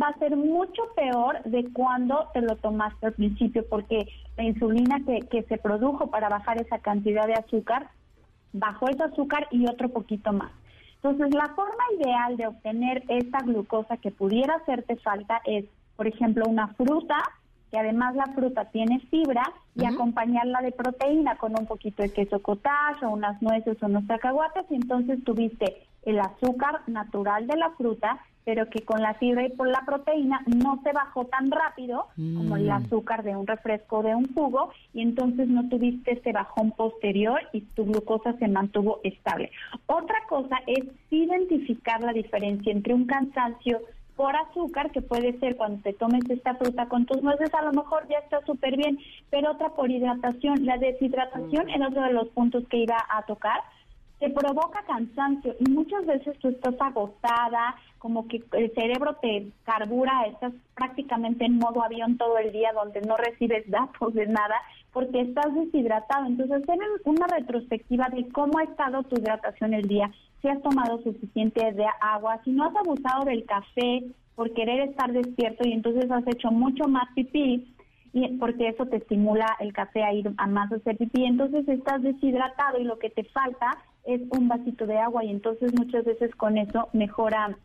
[0.00, 4.06] va a ser mucho peor de cuando te lo tomaste al principio, porque
[4.36, 7.88] la insulina que, que se produjo para bajar esa cantidad de azúcar,
[8.52, 10.50] bajó ese azúcar y otro poquito más.
[10.96, 15.66] Entonces, la forma ideal de obtener esta glucosa que pudiera hacerte falta es,
[15.96, 17.18] por ejemplo, una fruta,
[17.70, 19.42] que además la fruta tiene fibra,
[19.76, 24.04] y acompañarla de proteína con un poquito de queso cottage o unas nueces o unos
[24.06, 29.46] cacahuates, y entonces tuviste el azúcar natural de la fruta pero que con la fibra
[29.46, 32.72] y por la proteína no se bajó tan rápido como el mm.
[32.72, 37.40] azúcar de un refresco o de un jugo y entonces no tuviste ese bajón posterior
[37.52, 39.50] y tu glucosa se mantuvo estable.
[39.86, 43.80] Otra cosa es identificar la diferencia entre un cansancio
[44.16, 47.72] por azúcar, que puede ser cuando te tomes esta fruta con tus nueces, a lo
[47.72, 48.98] mejor ya está súper bien,
[49.30, 50.64] pero otra por hidratación.
[50.64, 53.60] La deshidratación era otro de los puntos que iba a tocar
[54.24, 60.24] te provoca cansancio y muchas veces tú estás agotada, como que el cerebro te carbura,
[60.26, 64.56] estás prácticamente en modo avión todo el día donde no recibes datos de nada
[64.94, 66.24] porque estás deshidratado.
[66.26, 70.10] Entonces, hacer una retrospectiva de cómo ha estado tu hidratación el día,
[70.40, 74.04] si has tomado suficiente de agua, si no has abusado del café
[74.36, 77.70] por querer estar despierto y entonces has hecho mucho más pipí,
[78.14, 82.00] y porque eso te estimula el café a ir a más hacer pipí, entonces estás
[82.00, 86.34] deshidratado y lo que te falta es un vasito de agua y entonces muchas veces
[86.34, 87.56] con eso mejora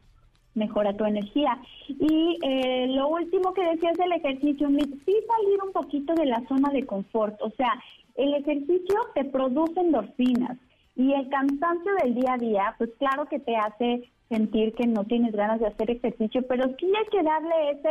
[0.56, 1.58] mejora tu energía.
[1.88, 6.70] Y eh, lo último que decías del ejercicio, sí salir un poquito de la zona
[6.72, 7.72] de confort, o sea,
[8.16, 10.58] el ejercicio te produce endorfinas
[10.96, 15.06] y el cansancio del día a día, pues claro que te hace sentir que no
[15.06, 17.90] tienes ganas de hacer ejercicio, pero sí hay que darle ese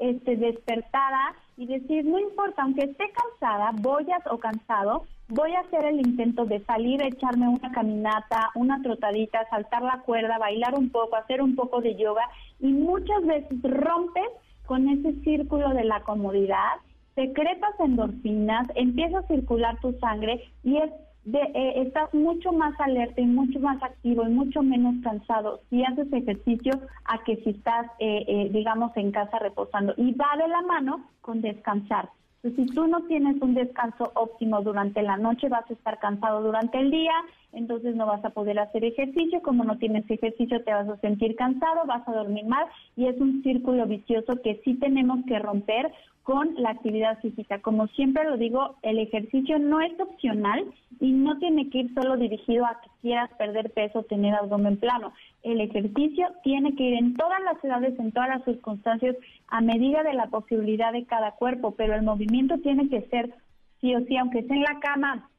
[0.00, 5.60] este, despertada y decir, no importa, aunque esté cansada, voy a, o cansado, voy a
[5.60, 10.90] hacer el intento de salir, echarme una caminata, una trotadita, saltar la cuerda, bailar un
[10.90, 12.22] poco, hacer un poco de yoga
[12.60, 14.28] y muchas veces rompes
[14.66, 16.74] con ese círculo de la comodidad,
[17.14, 20.90] secretas endorfinas, empieza a circular tu sangre y es
[21.26, 25.84] de, eh, estás mucho más alerta y mucho más activo y mucho menos cansado si
[25.84, 26.72] haces ejercicio
[27.04, 29.92] a que si estás, eh, eh, digamos, en casa reposando.
[29.96, 32.08] Y va de la mano con descansar.
[32.44, 36.78] si tú no tienes un descanso óptimo durante la noche, vas a estar cansado durante
[36.78, 37.14] el día,
[37.52, 39.42] entonces no vas a poder hacer ejercicio.
[39.42, 43.20] Como no tienes ejercicio, te vas a sentir cansado, vas a dormir mal y es
[43.20, 45.90] un círculo vicioso que sí tenemos que romper
[46.26, 47.60] con la actividad física.
[47.60, 50.64] Como siempre lo digo, el ejercicio no es opcional
[50.98, 55.12] y no tiene que ir solo dirigido a que quieras perder peso tener abdomen plano.
[55.44, 59.14] El ejercicio tiene que ir en todas las edades, en todas las circunstancias,
[59.46, 63.32] a medida de la posibilidad de cada cuerpo, pero el movimiento tiene que ser
[63.80, 65.30] sí o sí, aunque esté en la cama,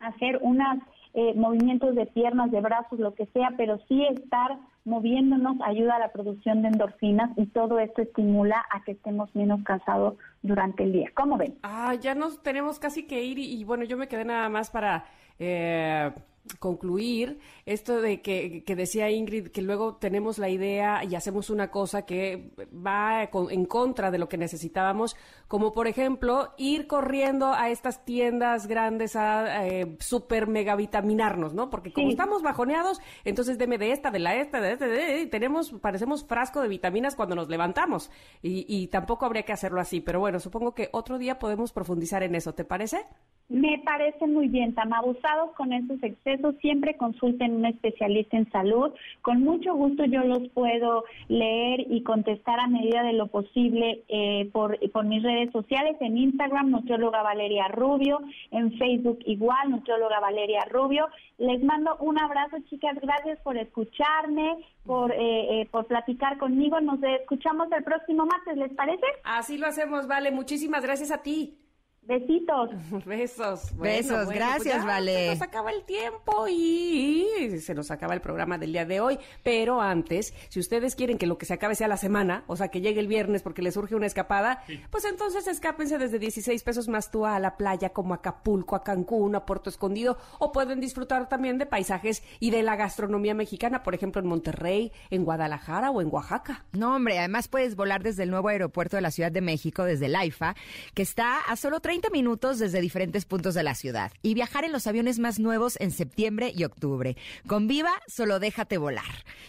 [0.00, 0.76] hacer unos
[1.14, 5.98] eh, movimientos de piernas, de brazos, lo que sea, pero sí estar moviéndonos ayuda a
[5.98, 10.92] la producción de endorfinas y todo esto estimula a que estemos menos cansados durante el
[10.92, 11.10] día.
[11.14, 11.56] ¿Cómo ven?
[11.62, 15.04] Ah, ya nos tenemos casi que ir y, bueno, yo me quedé nada más para...
[15.38, 16.10] Eh
[16.58, 21.70] concluir esto de que, que, decía Ingrid, que luego tenemos la idea y hacemos una
[21.70, 25.16] cosa que va en contra de lo que necesitábamos,
[25.48, 31.70] como por ejemplo ir corriendo a estas tiendas grandes a eh, super mega vitaminarnos, ¿no?
[31.70, 35.26] Porque como estamos bajoneados, entonces deme de esta, de la esta, de esta, de, y
[35.26, 38.10] tenemos, parecemos frasco de vitaminas cuando nos levantamos.
[38.42, 42.22] Y, y tampoco habría que hacerlo así, pero bueno, supongo que otro día podemos profundizar
[42.22, 43.06] en eso, ¿te parece?
[43.50, 44.92] Me parece muy bien, Tam.
[44.94, 48.90] Abusados con esos excesos, siempre consulten un especialista en salud.
[49.20, 54.48] Con mucho gusto yo los puedo leer y contestar a medida de lo posible eh,
[54.50, 55.96] por, por mis redes sociales.
[56.00, 58.20] En Instagram, nutrióloga Valeria Rubio.
[58.50, 61.08] En Facebook, igual, nutrióloga Valeria Rubio.
[61.36, 62.96] Les mando un abrazo, chicas.
[63.00, 64.56] Gracias por escucharme,
[64.86, 66.80] por, eh, eh, por platicar conmigo.
[66.80, 69.04] Nos escuchamos el próximo martes, ¿les parece?
[69.22, 70.30] Así lo hacemos, Vale.
[70.30, 71.58] Muchísimas gracias a ti.
[72.06, 72.70] Besitos.
[73.06, 73.76] Besos.
[73.76, 75.14] Besos, pues gracias, Vale.
[75.14, 77.26] Se nos acaba el tiempo y
[77.60, 79.18] se nos acaba el programa del día de hoy.
[79.42, 82.68] Pero antes, si ustedes quieren que lo que se acabe sea la semana, o sea,
[82.68, 86.88] que llegue el viernes porque les surge una escapada, pues entonces escápense desde 16 pesos
[86.88, 91.28] más tú a la playa como Acapulco, a Cancún, a Puerto Escondido, o pueden disfrutar
[91.28, 96.02] también de paisajes y de la gastronomía mexicana, por ejemplo, en Monterrey, en Guadalajara o
[96.02, 96.64] en Oaxaca.
[96.72, 100.06] No, hombre, además puedes volar desde el nuevo aeropuerto de la Ciudad de México, desde
[100.06, 100.54] el AIFA,
[100.92, 104.64] que está a solo 30 30 minutos desde diferentes puntos de la ciudad y viajar
[104.64, 107.16] en los aviones más nuevos en septiembre y octubre.
[107.46, 109.04] Con Viva, solo déjate volar.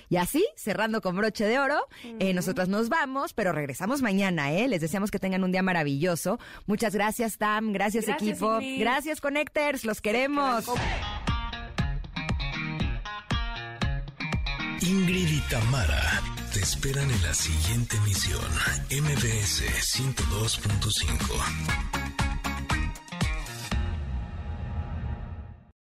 [0.10, 1.88] Y así, cerrando con broche de oro,
[2.20, 4.68] eh, nosotras nos vamos, pero regresamos mañana, ¿eh?
[4.68, 6.38] Les deseamos que tengan un día maravilloso.
[6.68, 7.74] Muchas gracias, Tam.
[7.74, 8.60] Gracias, equipo.
[8.78, 9.84] Gracias, Connectors.
[9.84, 10.66] Los queremos.
[14.84, 16.22] Ingrid y Tamara
[16.54, 18.46] te esperan en la siguiente emisión,
[18.92, 19.64] MBS
[19.98, 22.05] 102.5.